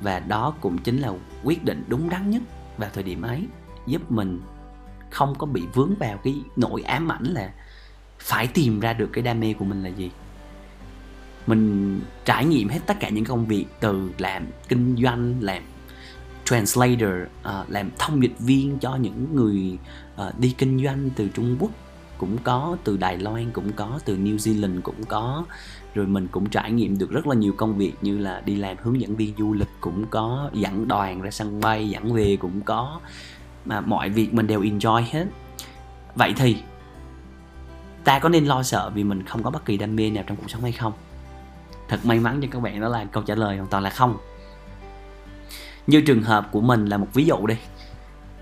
Và 0.00 0.20
đó 0.20 0.54
cũng 0.60 0.78
chính 0.78 0.98
là 0.98 1.12
quyết 1.44 1.64
định 1.64 1.84
đúng 1.88 2.08
đắn 2.08 2.30
nhất 2.30 2.42
vào 2.78 2.90
thời 2.92 3.02
điểm 3.02 3.22
ấy 3.22 3.46
giúp 3.86 4.10
mình 4.10 4.40
không 5.10 5.34
có 5.38 5.46
bị 5.46 5.62
vướng 5.74 5.94
vào 5.94 6.16
cái 6.16 6.34
nỗi 6.56 6.82
ám 6.82 7.12
ảnh 7.12 7.24
là 7.24 7.52
phải 8.18 8.46
tìm 8.46 8.80
ra 8.80 8.92
được 8.92 9.10
cái 9.12 9.22
đam 9.22 9.40
mê 9.40 9.52
của 9.52 9.64
mình 9.64 9.82
là 9.82 9.88
gì 9.88 10.10
mình 11.46 12.00
trải 12.24 12.44
nghiệm 12.44 12.68
hết 12.68 12.80
tất 12.86 13.00
cả 13.00 13.08
những 13.08 13.24
công 13.24 13.46
việc 13.46 13.66
từ 13.80 14.10
làm 14.18 14.46
kinh 14.68 14.96
doanh 15.02 15.34
làm 15.40 15.62
translator 16.44 17.12
uh, 17.40 17.70
làm 17.70 17.90
thông 17.98 18.22
dịch 18.22 18.38
viên 18.38 18.78
cho 18.78 18.96
những 18.96 19.26
người 19.34 19.78
uh, 20.28 20.38
đi 20.38 20.54
kinh 20.58 20.84
doanh 20.84 21.10
từ 21.16 21.28
Trung 21.28 21.56
Quốc. 21.60 21.70
Cũng 22.18 22.38
có 22.44 22.76
từ 22.84 22.96
Đài 22.96 23.18
Loan 23.18 23.50
cũng 23.50 23.72
có 23.72 24.00
từ 24.04 24.16
New 24.16 24.36
Zealand 24.36 24.80
cũng 24.80 25.04
có. 25.08 25.44
Rồi 25.94 26.06
mình 26.06 26.28
cũng 26.28 26.50
trải 26.50 26.72
nghiệm 26.72 26.98
được 26.98 27.10
rất 27.10 27.26
là 27.26 27.34
nhiều 27.34 27.52
công 27.56 27.78
việc 27.78 27.92
như 28.02 28.18
là 28.18 28.42
đi 28.44 28.56
làm 28.56 28.76
hướng 28.82 29.00
dẫn 29.00 29.16
viên 29.16 29.34
du 29.38 29.52
lịch 29.52 29.68
cũng 29.80 30.06
có 30.10 30.50
dẫn 30.52 30.88
đoàn 30.88 31.22
ra 31.22 31.30
sân 31.30 31.60
bay 31.60 31.88
dẫn 31.88 32.12
về 32.12 32.36
cũng 32.36 32.60
có. 32.60 33.00
Mà 33.64 33.80
mọi 33.80 34.10
việc 34.10 34.34
mình 34.34 34.46
đều 34.46 34.60
enjoy 34.62 35.02
hết. 35.10 35.26
Vậy 36.14 36.34
thì 36.36 36.56
ta 38.04 38.18
có 38.18 38.28
nên 38.28 38.44
lo 38.44 38.62
sợ 38.62 38.90
vì 38.94 39.04
mình 39.04 39.22
không 39.22 39.42
có 39.42 39.50
bất 39.50 39.64
kỳ 39.64 39.76
đam 39.76 39.96
mê 39.96 40.10
nào 40.10 40.24
trong 40.26 40.36
cuộc 40.36 40.50
sống 40.50 40.62
hay 40.62 40.72
không? 40.72 40.92
Thật 41.88 42.06
may 42.06 42.20
mắn 42.20 42.40
cho 42.42 42.48
các 42.50 42.62
bạn 42.62 42.80
đó 42.80 42.88
là 42.88 43.04
câu 43.04 43.22
trả 43.22 43.34
lời 43.34 43.56
hoàn 43.56 43.68
toàn 43.68 43.82
là 43.82 43.90
không. 43.90 44.18
Như 45.86 46.00
trường 46.00 46.22
hợp 46.22 46.48
của 46.52 46.60
mình 46.60 46.86
là 46.86 46.96
một 46.96 47.08
ví 47.14 47.24
dụ 47.24 47.46
đi. 47.46 47.56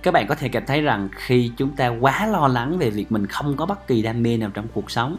Các 0.03 0.15
bạn 0.15 0.27
có 0.27 0.35
thể 0.35 0.49
cảm 0.49 0.67
thấy 0.67 0.81
rằng 0.81 1.09
khi 1.13 1.53
chúng 1.57 1.77
ta 1.77 1.89
quá 1.89 2.27
lo 2.27 2.49
lắng 2.49 2.79
về 2.79 2.91
việc 2.91 3.13
mình 3.13 3.27
không 3.27 3.57
có 3.57 3.67
bất 3.67 3.87
kỳ 3.87 4.03
đam 4.03 4.23
mê 4.23 4.37
nào 4.37 4.51
trong 4.55 4.67
cuộc 4.75 4.91
sống, 4.91 5.17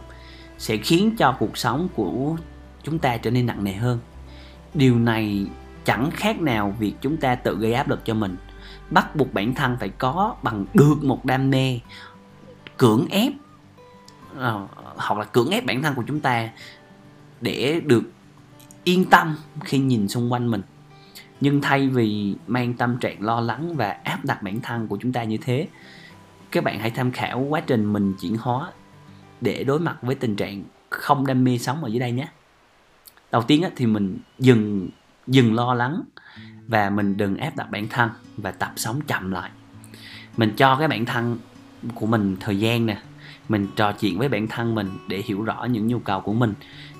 sẽ 0.57 0.77
khiến 0.77 1.15
cho 1.17 1.35
cuộc 1.39 1.57
sống 1.57 1.87
của 1.95 2.37
chúng 2.83 2.99
ta 2.99 3.17
trở 3.17 3.31
nên 3.31 3.45
nặng 3.45 3.63
nề 3.63 3.73
hơn. 3.73 3.99
Điều 4.73 4.99
này 4.99 5.45
chẳng 5.85 6.11
khác 6.11 6.41
nào 6.41 6.75
việc 6.79 6.93
chúng 7.01 7.17
ta 7.17 7.35
tự 7.35 7.57
gây 7.59 7.73
áp 7.73 7.89
lực 7.89 8.05
cho 8.05 8.13
mình, 8.13 8.35
bắt 8.89 9.15
buộc 9.15 9.33
bản 9.33 9.53
thân 9.53 9.77
phải 9.79 9.89
có 9.89 10.35
bằng 10.43 10.65
được 10.73 11.03
một 11.03 11.25
đam 11.25 11.49
mê, 11.49 11.79
cưỡng 12.77 13.05
ép 13.09 13.33
ờ, 14.37 14.67
hoặc 14.95 15.19
là 15.19 15.25
cưỡng 15.25 15.49
ép 15.49 15.65
bản 15.65 15.81
thân 15.81 15.95
của 15.95 16.03
chúng 16.07 16.19
ta 16.19 16.49
để 17.41 17.81
được 17.85 18.03
yên 18.83 19.05
tâm 19.05 19.35
khi 19.63 19.79
nhìn 19.79 20.07
xung 20.07 20.31
quanh 20.31 20.51
mình. 20.51 20.61
Nhưng 21.41 21.61
thay 21.61 21.87
vì 21.87 22.35
mang 22.47 22.73
tâm 22.73 22.97
trạng 22.97 23.21
lo 23.21 23.39
lắng 23.39 23.75
và 23.75 23.89
áp 24.03 24.25
đặt 24.25 24.43
bản 24.43 24.61
thân 24.61 24.87
của 24.87 24.97
chúng 25.01 25.13
ta 25.13 25.23
như 25.23 25.37
thế, 25.37 25.67
các 26.51 26.63
bạn 26.63 26.79
hãy 26.79 26.91
tham 26.91 27.11
khảo 27.11 27.39
quá 27.39 27.61
trình 27.67 27.93
mình 27.93 28.13
chuyển 28.21 28.37
hóa 28.37 28.71
để 29.41 29.63
đối 29.63 29.79
mặt 29.79 29.97
với 30.01 30.15
tình 30.15 30.35
trạng 30.35 30.63
không 30.89 31.27
đam 31.27 31.43
mê 31.43 31.57
sống 31.57 31.83
ở 31.83 31.87
dưới 31.87 31.99
đây 31.99 32.11
nhé. 32.11 32.27
Đầu 33.31 33.41
tiên 33.41 33.63
thì 33.75 33.85
mình 33.85 34.19
dừng 34.39 34.89
dừng 35.27 35.55
lo 35.55 35.73
lắng 35.73 36.01
và 36.67 36.89
mình 36.89 37.17
đừng 37.17 37.37
áp 37.37 37.55
đặt 37.55 37.71
bản 37.71 37.87
thân 37.87 38.09
và 38.37 38.51
tập 38.51 38.73
sống 38.75 39.01
chậm 39.07 39.31
lại. 39.31 39.49
Mình 40.37 40.53
cho 40.57 40.75
cái 40.75 40.87
bản 40.87 41.05
thân 41.05 41.37
của 41.95 42.05
mình 42.05 42.37
thời 42.39 42.59
gian 42.59 42.85
nè, 42.85 42.97
mình 43.49 43.67
trò 43.75 43.91
chuyện 43.91 44.19
với 44.19 44.29
bản 44.29 44.47
thân 44.47 44.75
mình 44.75 44.89
để 45.07 45.21
hiểu 45.25 45.43
rõ 45.43 45.65
những 45.65 45.87
nhu 45.87 45.99
cầu 45.99 46.21
của 46.21 46.33
mình, 46.33 46.53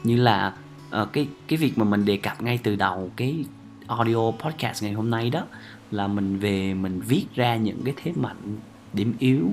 như 0.04 0.16
là 0.18 0.54
uh, 1.02 1.14
cái 1.14 1.28
cái 1.48 1.58
việc 1.58 1.78
mà 1.78 1.86
mình 1.86 2.06
đề 2.06 2.18
cập 2.18 2.42
ngay 2.42 2.60
từ 2.64 2.76
đầu 2.76 3.12
cái 3.16 3.46
audio 3.88 4.32
podcast 4.32 4.84
ngày 4.84 4.94
hôm 4.94 5.10
nay 5.10 5.30
đó 5.30 5.46
là 5.92 6.08
mình 6.08 6.40
về 6.40 6.74
mình 6.74 7.02
viết 7.02 7.26
ra 7.36 7.56
những 7.56 7.82
cái 7.86 7.94
thế 7.98 8.12
mạnh 8.16 8.58
điểm 8.94 9.14
yếu 9.20 9.50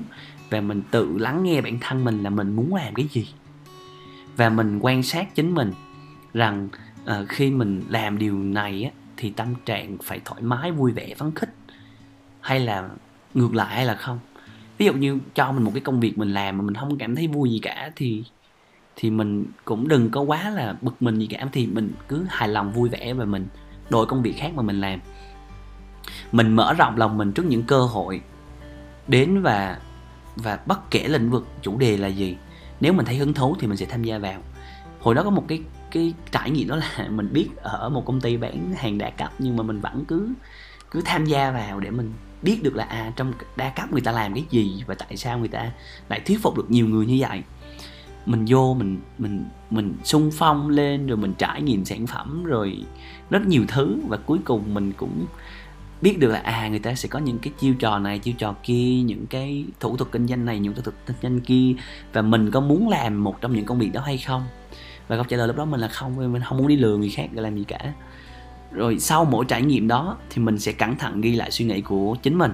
và 0.49 0.61
mình 0.61 0.81
tự 0.91 1.17
lắng 1.17 1.43
nghe 1.43 1.61
bản 1.61 1.77
thân 1.81 2.03
mình 2.03 2.23
là 2.23 2.29
mình 2.29 2.55
muốn 2.55 2.75
làm 2.75 2.93
cái 2.93 3.07
gì. 3.11 3.27
Và 4.37 4.49
mình 4.49 4.79
quan 4.81 5.03
sát 5.03 5.35
chính 5.35 5.53
mình 5.53 5.71
rằng 6.33 6.69
uh, 7.03 7.29
khi 7.29 7.51
mình 7.51 7.83
làm 7.89 8.17
điều 8.17 8.37
này 8.37 8.83
á, 8.83 8.91
thì 9.17 9.29
tâm 9.29 9.47
trạng 9.65 9.97
phải 10.03 10.21
thoải 10.25 10.41
mái 10.41 10.71
vui 10.71 10.91
vẻ 10.91 11.15
phấn 11.17 11.31
khích 11.35 11.53
hay 12.41 12.59
là 12.59 12.89
ngược 13.33 13.55
lại 13.55 13.75
hay 13.75 13.85
là 13.85 13.95
không? 13.95 14.19
Ví 14.77 14.85
dụ 14.85 14.93
như 14.93 15.19
cho 15.35 15.51
mình 15.51 15.63
một 15.63 15.71
cái 15.73 15.81
công 15.81 15.99
việc 15.99 16.17
mình 16.17 16.33
làm 16.33 16.57
mà 16.57 16.63
mình 16.63 16.75
không 16.75 16.97
cảm 16.97 17.15
thấy 17.15 17.27
vui 17.27 17.49
gì 17.49 17.59
cả 17.59 17.91
thì 17.95 18.23
thì 19.01 19.09
mình 19.09 19.45
cũng 19.65 19.87
đừng 19.87 20.09
có 20.09 20.21
quá 20.21 20.49
là 20.49 20.75
bực 20.81 21.01
mình 21.01 21.19
gì 21.19 21.27
cả. 21.27 21.47
Thì 21.51 21.67
mình 21.67 21.91
cứ 22.07 22.25
hài 22.29 22.49
lòng, 22.49 22.71
vui 22.71 22.89
vẻ 22.89 23.13
và 23.13 23.25
mình 23.25 23.47
đổi 23.89 24.05
công 24.05 24.21
việc 24.21 24.33
khác 24.37 24.51
mà 24.55 24.61
mình 24.61 24.81
làm. 24.81 24.99
Mình 26.31 26.55
mở 26.55 26.73
rộng 26.73 26.97
lòng 26.97 27.17
mình 27.17 27.31
trước 27.31 27.45
những 27.45 27.63
cơ 27.63 27.81
hội 27.81 28.21
đến 29.07 29.41
và 29.41 29.79
và 30.35 30.59
bất 30.65 30.91
kể 30.91 31.07
lĩnh 31.07 31.31
vực 31.31 31.47
chủ 31.61 31.77
đề 31.77 31.97
là 31.97 32.07
gì. 32.07 32.37
Nếu 32.79 32.93
mình 32.93 33.05
thấy 33.05 33.15
hứng 33.15 33.33
thú 33.33 33.55
thì 33.59 33.67
mình 33.67 33.77
sẽ 33.77 33.85
tham 33.85 34.03
gia 34.03 34.17
vào. 34.17 34.41
Hồi 34.99 35.15
đó 35.15 35.23
có 35.23 35.29
một 35.29 35.45
cái 35.47 35.61
cái 35.91 36.13
trải 36.31 36.51
nghiệm 36.51 36.67
đó 36.67 36.75
là 36.75 37.07
mình 37.09 37.33
biết 37.33 37.49
ở 37.57 37.89
một 37.89 38.05
công 38.05 38.21
ty 38.21 38.37
bán 38.37 38.73
hàng 38.77 38.97
đa 38.97 39.09
cấp 39.09 39.31
nhưng 39.39 39.57
mà 39.57 39.63
mình 39.63 39.79
vẫn 39.79 40.05
cứ 40.07 40.29
cứ 40.91 41.01
tham 41.05 41.25
gia 41.25 41.51
vào 41.51 41.79
để 41.79 41.89
mình 41.89 42.13
biết 42.41 42.63
được 42.63 42.75
là 42.75 42.83
à 42.83 43.11
trong 43.15 43.33
đa 43.55 43.69
cấp 43.69 43.91
người 43.91 44.01
ta 44.01 44.11
làm 44.11 44.33
cái 44.33 44.45
gì 44.49 44.83
và 44.87 44.95
tại 44.95 45.17
sao 45.17 45.39
người 45.39 45.47
ta 45.47 45.71
lại 46.09 46.19
thuyết 46.19 46.41
phục 46.41 46.57
được 46.57 46.71
nhiều 46.71 46.87
người 46.87 47.05
như 47.05 47.17
vậy 47.19 47.43
mình 48.25 48.45
vô, 48.47 48.73
mình 48.73 48.99
mình 49.17 49.45
mình 49.69 49.93
sung 50.03 50.31
phong 50.33 50.69
lên, 50.69 51.07
rồi 51.07 51.17
mình 51.17 51.33
trải 51.37 51.61
nghiệm 51.61 51.85
sản 51.85 52.07
phẩm, 52.07 52.43
rồi 52.43 52.83
rất 53.29 53.47
nhiều 53.47 53.65
thứ. 53.67 53.97
Và 54.07 54.17
cuối 54.17 54.39
cùng 54.43 54.73
mình 54.73 54.91
cũng 54.97 55.25
biết 56.01 56.19
được 56.19 56.27
là 56.27 56.39
à 56.39 56.67
người 56.67 56.79
ta 56.79 56.95
sẽ 56.95 57.09
có 57.09 57.19
những 57.19 57.39
cái 57.39 57.53
chiêu 57.59 57.73
trò 57.73 57.99
này, 57.99 58.19
chiêu 58.19 58.33
trò 58.37 58.55
kia, 58.63 59.01
những 59.01 59.27
cái 59.27 59.65
thủ 59.79 59.97
thuật 59.97 60.11
kinh 60.11 60.27
doanh 60.27 60.45
này, 60.45 60.59
những 60.59 60.73
thủ 60.73 60.81
thuật 60.81 60.95
kinh 61.05 61.15
doanh 61.21 61.39
kia. 61.39 61.73
Và 62.13 62.21
mình 62.21 62.51
có 62.51 62.59
muốn 62.59 62.89
làm 62.89 63.23
một 63.23 63.41
trong 63.41 63.55
những 63.55 63.65
công 63.65 63.79
việc 63.79 63.89
đó 63.93 64.01
hay 64.01 64.17
không? 64.17 64.43
Và 65.07 65.15
câu 65.15 65.25
trả 65.25 65.37
lời 65.37 65.47
lúc 65.47 65.57
đó 65.57 65.65
mình 65.65 65.79
là 65.79 65.87
không 65.87 66.33
mình 66.33 66.41
không 66.41 66.57
muốn 66.57 66.67
đi 66.67 66.75
lừa 66.75 66.97
người 66.97 67.09
khác 67.09 67.29
để 67.31 67.41
làm 67.41 67.57
gì 67.57 67.63
cả. 67.63 67.93
Rồi 68.71 68.99
sau 68.99 69.25
mỗi 69.25 69.45
trải 69.47 69.61
nghiệm 69.61 69.87
đó 69.87 70.17
thì 70.29 70.41
mình 70.41 70.59
sẽ 70.59 70.71
cẩn 70.71 70.95
thận 70.95 71.21
ghi 71.21 71.35
lại 71.35 71.51
suy 71.51 71.65
nghĩ 71.65 71.81
của 71.81 72.15
chính 72.23 72.37
mình 72.37 72.53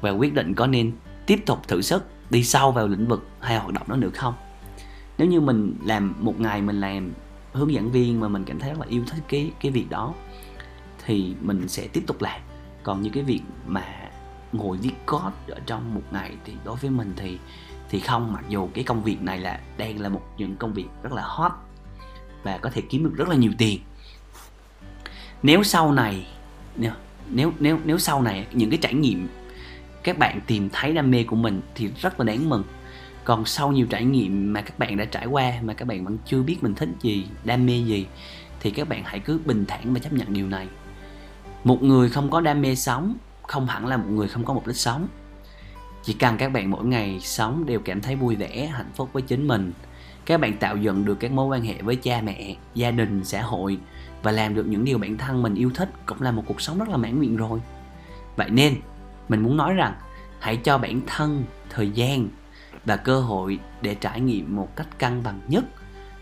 và 0.00 0.10
quyết 0.10 0.34
định 0.34 0.54
có 0.54 0.66
nên 0.66 0.92
tiếp 1.26 1.42
tục 1.46 1.68
thử 1.68 1.82
sức 1.82 2.04
đi 2.30 2.44
sâu 2.44 2.72
vào 2.72 2.88
lĩnh 2.88 3.08
vực 3.08 3.28
hay 3.40 3.58
hoạt 3.58 3.72
động 3.72 3.88
đó 3.88 3.96
nữa 3.96 4.10
không? 4.14 4.34
Nếu 5.18 5.28
như 5.28 5.40
mình 5.40 5.76
làm 5.84 6.14
một 6.20 6.40
ngày 6.40 6.62
mình 6.62 6.80
làm 6.80 7.12
hướng 7.52 7.72
dẫn 7.72 7.90
viên 7.90 8.20
mà 8.20 8.28
mình 8.28 8.44
cảm 8.44 8.58
thấy 8.58 8.70
rất 8.70 8.80
là 8.80 8.86
yêu 8.88 9.04
thích 9.10 9.22
cái 9.28 9.50
cái 9.60 9.72
việc 9.72 9.90
đó, 9.90 10.14
thì 11.04 11.34
mình 11.40 11.68
sẽ 11.68 11.88
tiếp 11.88 12.02
tục 12.06 12.22
làm. 12.22 12.40
Còn 12.82 13.02
như 13.02 13.10
cái 13.10 13.22
việc 13.22 13.40
mà 13.66 14.10
ngồi 14.52 14.76
viết 14.76 14.92
code 15.06 15.36
ở 15.48 15.60
trong 15.66 15.94
một 15.94 16.02
ngày 16.10 16.36
thì 16.44 16.52
đối 16.64 16.76
với 16.76 16.90
mình 16.90 17.12
thì 17.16 17.38
thì 17.90 18.00
không, 18.00 18.32
mặc 18.32 18.44
dù 18.48 18.68
cái 18.74 18.84
công 18.84 19.02
việc 19.02 19.22
này 19.22 19.38
là 19.38 19.60
đang 19.78 20.00
là 20.00 20.08
một 20.08 20.22
những 20.38 20.56
công 20.56 20.72
việc 20.72 20.86
rất 21.02 21.12
là 21.12 21.22
hot 21.24 21.52
và 22.42 22.58
có 22.58 22.70
thể 22.70 22.82
kiếm 22.88 23.04
được 23.04 23.12
rất 23.16 23.28
là 23.28 23.36
nhiều 23.36 23.52
tiền. 23.58 23.80
Nếu 25.42 25.62
sau 25.62 25.92
này 25.92 26.26
nếu 26.76 27.52
nếu 27.60 27.78
nếu 27.84 27.98
sau 27.98 28.22
này 28.22 28.46
những 28.52 28.70
cái 28.70 28.78
trải 28.82 28.94
nghiệm 28.94 29.28
các 30.02 30.18
bạn 30.18 30.40
tìm 30.46 30.68
thấy 30.72 30.92
đam 30.92 31.10
mê 31.10 31.24
của 31.24 31.36
mình 31.36 31.60
thì 31.74 31.90
rất 32.00 32.20
là 32.20 32.24
đáng 32.24 32.48
mừng 32.48 32.62
còn 33.26 33.44
sau 33.44 33.72
nhiều 33.72 33.86
trải 33.90 34.04
nghiệm 34.04 34.52
mà 34.52 34.60
các 34.60 34.78
bạn 34.78 34.96
đã 34.96 35.04
trải 35.04 35.26
qua 35.26 35.52
mà 35.62 35.74
các 35.74 35.88
bạn 35.88 36.04
vẫn 36.04 36.18
chưa 36.26 36.42
biết 36.42 36.62
mình 36.62 36.74
thích 36.74 36.88
gì, 37.00 37.26
đam 37.44 37.66
mê 37.66 37.78
gì, 37.78 38.06
thì 38.60 38.70
các 38.70 38.88
bạn 38.88 39.02
hãy 39.04 39.20
cứ 39.20 39.40
bình 39.44 39.64
thản 39.68 39.94
và 39.94 39.98
chấp 39.98 40.12
nhận 40.12 40.32
điều 40.32 40.46
này. 40.46 40.68
Một 41.64 41.82
người 41.82 42.08
không 42.10 42.30
có 42.30 42.40
đam 42.40 42.62
mê 42.62 42.74
sống 42.74 43.16
không 43.42 43.66
hẳn 43.66 43.86
là 43.86 43.96
một 43.96 44.08
người 44.08 44.28
không 44.28 44.44
có 44.44 44.54
mục 44.54 44.66
đích 44.66 44.76
sống. 44.76 45.08
Chỉ 46.02 46.12
cần 46.12 46.36
các 46.36 46.52
bạn 46.52 46.70
mỗi 46.70 46.84
ngày 46.84 47.20
sống 47.20 47.66
đều 47.66 47.80
cảm 47.80 48.00
thấy 48.00 48.16
vui 48.16 48.36
vẻ, 48.36 48.66
hạnh 48.66 48.90
phúc 48.94 49.10
với 49.12 49.22
chính 49.22 49.48
mình, 49.48 49.72
các 50.26 50.40
bạn 50.40 50.56
tạo 50.56 50.76
dựng 50.76 51.04
được 51.04 51.20
các 51.20 51.32
mối 51.32 51.46
quan 51.46 51.62
hệ 51.62 51.82
với 51.82 51.96
cha 51.96 52.20
mẹ, 52.24 52.56
gia 52.74 52.90
đình, 52.90 53.24
xã 53.24 53.42
hội 53.42 53.78
và 54.22 54.32
làm 54.32 54.54
được 54.54 54.66
những 54.66 54.84
điều 54.84 54.98
bản 54.98 55.18
thân 55.18 55.42
mình 55.42 55.54
yêu 55.54 55.70
thích 55.74 55.90
cũng 56.06 56.22
là 56.22 56.30
một 56.30 56.42
cuộc 56.46 56.60
sống 56.60 56.78
rất 56.78 56.88
là 56.88 56.96
mãn 56.96 57.18
nguyện 57.18 57.36
rồi. 57.36 57.60
Vậy 58.36 58.50
nên, 58.50 58.74
mình 59.28 59.42
muốn 59.42 59.56
nói 59.56 59.74
rằng 59.74 59.94
hãy 60.38 60.56
cho 60.56 60.78
bản 60.78 61.00
thân 61.06 61.44
thời 61.70 61.90
gian 61.90 62.28
và 62.86 62.96
cơ 62.96 63.20
hội 63.20 63.58
để 63.82 63.94
trải 63.94 64.20
nghiệm 64.20 64.56
một 64.56 64.76
cách 64.76 64.98
cân 64.98 65.22
bằng 65.22 65.40
nhất 65.48 65.64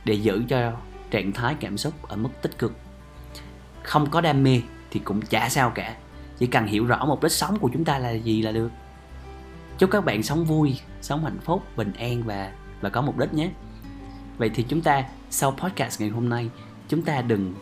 để 0.04 0.14
giữ 0.14 0.44
cho 0.48 0.72
trạng 1.10 1.32
thái 1.32 1.54
cảm 1.60 1.78
xúc 1.78 1.94
ở 2.02 2.16
mức 2.16 2.28
tích 2.42 2.58
cực. 2.58 2.76
Không 3.82 4.10
có 4.10 4.20
đam 4.20 4.42
mê 4.42 4.60
thì 4.90 5.00
cũng 5.04 5.22
chả 5.22 5.48
sao 5.48 5.70
cả, 5.70 5.96
chỉ 6.38 6.46
cần 6.46 6.66
hiểu 6.66 6.86
rõ 6.86 7.04
mục 7.04 7.22
đích 7.22 7.32
sống 7.32 7.58
của 7.58 7.70
chúng 7.72 7.84
ta 7.84 7.98
là 7.98 8.10
gì 8.10 8.42
là 8.42 8.52
được. 8.52 8.70
Chúc 9.78 9.90
các 9.90 10.04
bạn 10.04 10.22
sống 10.22 10.44
vui, 10.44 10.80
sống 11.00 11.24
hạnh 11.24 11.38
phúc, 11.44 11.62
bình 11.76 11.92
an 11.92 12.22
và 12.22 12.52
và 12.80 12.90
có 12.90 13.02
mục 13.02 13.18
đích 13.18 13.34
nhé. 13.34 13.50
Vậy 14.38 14.50
thì 14.54 14.62
chúng 14.68 14.80
ta, 14.80 15.04
sau 15.30 15.50
podcast 15.50 16.00
ngày 16.00 16.10
hôm 16.10 16.28
nay, 16.28 16.50
chúng 16.88 17.02
ta 17.02 17.22
đừng 17.22 17.54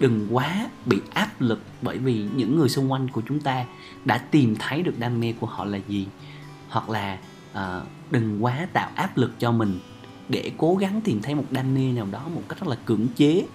đừng 0.00 0.28
quá 0.30 0.66
bị 0.86 1.00
áp 1.14 1.40
lực 1.40 1.62
bởi 1.82 1.98
vì 1.98 2.26
những 2.36 2.56
người 2.56 2.68
xung 2.68 2.92
quanh 2.92 3.08
của 3.08 3.22
chúng 3.28 3.40
ta 3.40 3.64
đã 4.04 4.18
tìm 4.18 4.56
thấy 4.58 4.82
được 4.82 4.98
đam 4.98 5.20
mê 5.20 5.34
của 5.40 5.46
họ 5.46 5.64
là 5.64 5.78
gì, 5.88 6.06
hoặc 6.68 6.90
là 6.90 7.18
uh, 7.54 7.86
đừng 8.10 8.44
quá 8.44 8.66
tạo 8.72 8.90
áp 8.94 9.16
lực 9.16 9.32
cho 9.38 9.52
mình 9.52 9.78
để 10.28 10.52
cố 10.58 10.76
gắng 10.76 11.00
tìm 11.00 11.22
thấy 11.22 11.34
một 11.34 11.44
đam 11.50 11.74
mê 11.74 11.92
nào 11.92 12.06
đó 12.10 12.28
một 12.34 12.42
cách 12.48 12.60
rất 12.60 12.66
là 12.66 12.76
cưỡng 12.84 13.08
chế. 13.16 13.46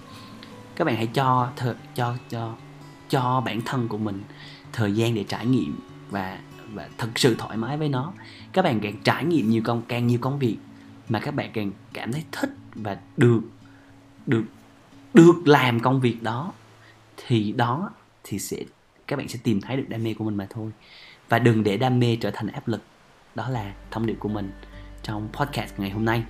Các 0.76 0.84
bạn 0.84 0.96
hãy 0.96 1.06
cho 1.06 1.52
th- 1.56 1.74
cho 1.94 2.16
cho 2.28 2.54
cho 3.08 3.42
bản 3.46 3.60
thân 3.60 3.88
của 3.88 3.98
mình 3.98 4.22
thời 4.72 4.92
gian 4.92 5.14
để 5.14 5.24
trải 5.24 5.46
nghiệm 5.46 5.78
và 6.10 6.38
và 6.72 6.88
thật 6.98 7.08
sự 7.16 7.34
thoải 7.38 7.56
mái 7.56 7.76
với 7.76 7.88
nó. 7.88 8.12
Các 8.52 8.62
bạn 8.62 8.80
càng 8.80 9.02
trải 9.04 9.24
nghiệm 9.24 9.50
nhiều 9.50 9.62
công 9.64 9.82
càng 9.88 10.06
nhiều 10.06 10.18
công 10.22 10.38
việc 10.38 10.56
mà 11.08 11.20
các 11.20 11.34
bạn 11.34 11.50
càng 11.52 11.72
cảm 11.92 12.12
thấy 12.12 12.24
thích 12.32 12.50
và 12.74 12.96
được 13.16 13.40
được 14.26 14.44
được 15.14 15.42
làm 15.44 15.80
công 15.80 16.00
việc 16.00 16.22
đó 16.22 16.52
thì 17.16 17.52
đó 17.52 17.90
thì 18.24 18.38
sẽ 18.38 18.56
các 19.06 19.16
bạn 19.16 19.28
sẽ 19.28 19.38
tìm 19.42 19.60
thấy 19.60 19.76
được 19.76 19.84
đam 19.88 20.04
mê 20.04 20.14
của 20.14 20.24
mình 20.24 20.36
mà 20.36 20.46
thôi. 20.50 20.70
Và 21.28 21.38
đừng 21.38 21.62
để 21.62 21.76
đam 21.76 21.98
mê 21.98 22.16
trở 22.20 22.30
thành 22.30 22.48
áp 22.48 22.68
lực 22.68 22.82
đó 23.34 23.48
là 23.48 23.74
thông 23.90 24.06
điệp 24.06 24.16
của 24.18 24.28
mình 24.28 24.52
trong 25.02 25.28
podcast 25.32 25.78
ngày 25.78 25.90
hôm 25.90 26.04
nay. 26.04 26.24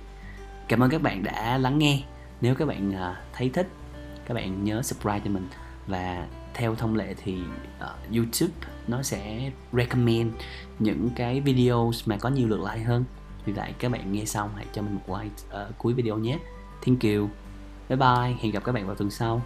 Cảm 0.67 0.79
ơn 0.83 0.89
các 0.89 1.01
bạn 1.01 1.23
đã 1.23 1.57
lắng 1.57 1.77
nghe. 1.77 2.03
Nếu 2.41 2.55
các 2.55 2.67
bạn 2.67 2.95
à, 2.95 3.21
thấy 3.33 3.49
thích 3.49 3.67
các 4.25 4.33
bạn 4.33 4.63
nhớ 4.63 4.81
subscribe 4.81 5.19
cho 5.19 5.31
mình. 5.31 5.47
Và 5.87 6.27
theo 6.53 6.75
thông 6.75 6.95
lệ 6.95 7.15
thì 7.23 7.39
uh, 7.83 8.15
YouTube 8.15 8.53
nó 8.87 9.03
sẽ 9.03 9.51
recommend 9.73 10.33
những 10.79 11.09
cái 11.15 11.41
video 11.41 11.91
mà 12.05 12.17
có 12.17 12.29
nhiều 12.29 12.47
lượt 12.47 12.59
like 12.59 12.83
hơn. 12.83 13.03
Vì 13.45 13.53
vậy 13.53 13.73
các 13.79 13.91
bạn 13.91 14.11
nghe 14.11 14.25
xong 14.25 14.49
hãy 14.55 14.65
cho 14.73 14.81
mình 14.81 14.93
một 14.95 15.19
like 15.19 15.35
ở 15.49 15.71
cuối 15.77 15.93
video 15.93 16.17
nhé. 16.17 16.39
Thank 16.85 17.03
you. 17.03 17.29
Bye 17.89 17.97
bye. 17.97 18.35
Hẹn 18.41 18.51
gặp 18.51 18.63
các 18.63 18.71
bạn 18.71 18.87
vào 18.87 18.95
tuần 18.95 19.11
sau. 19.11 19.41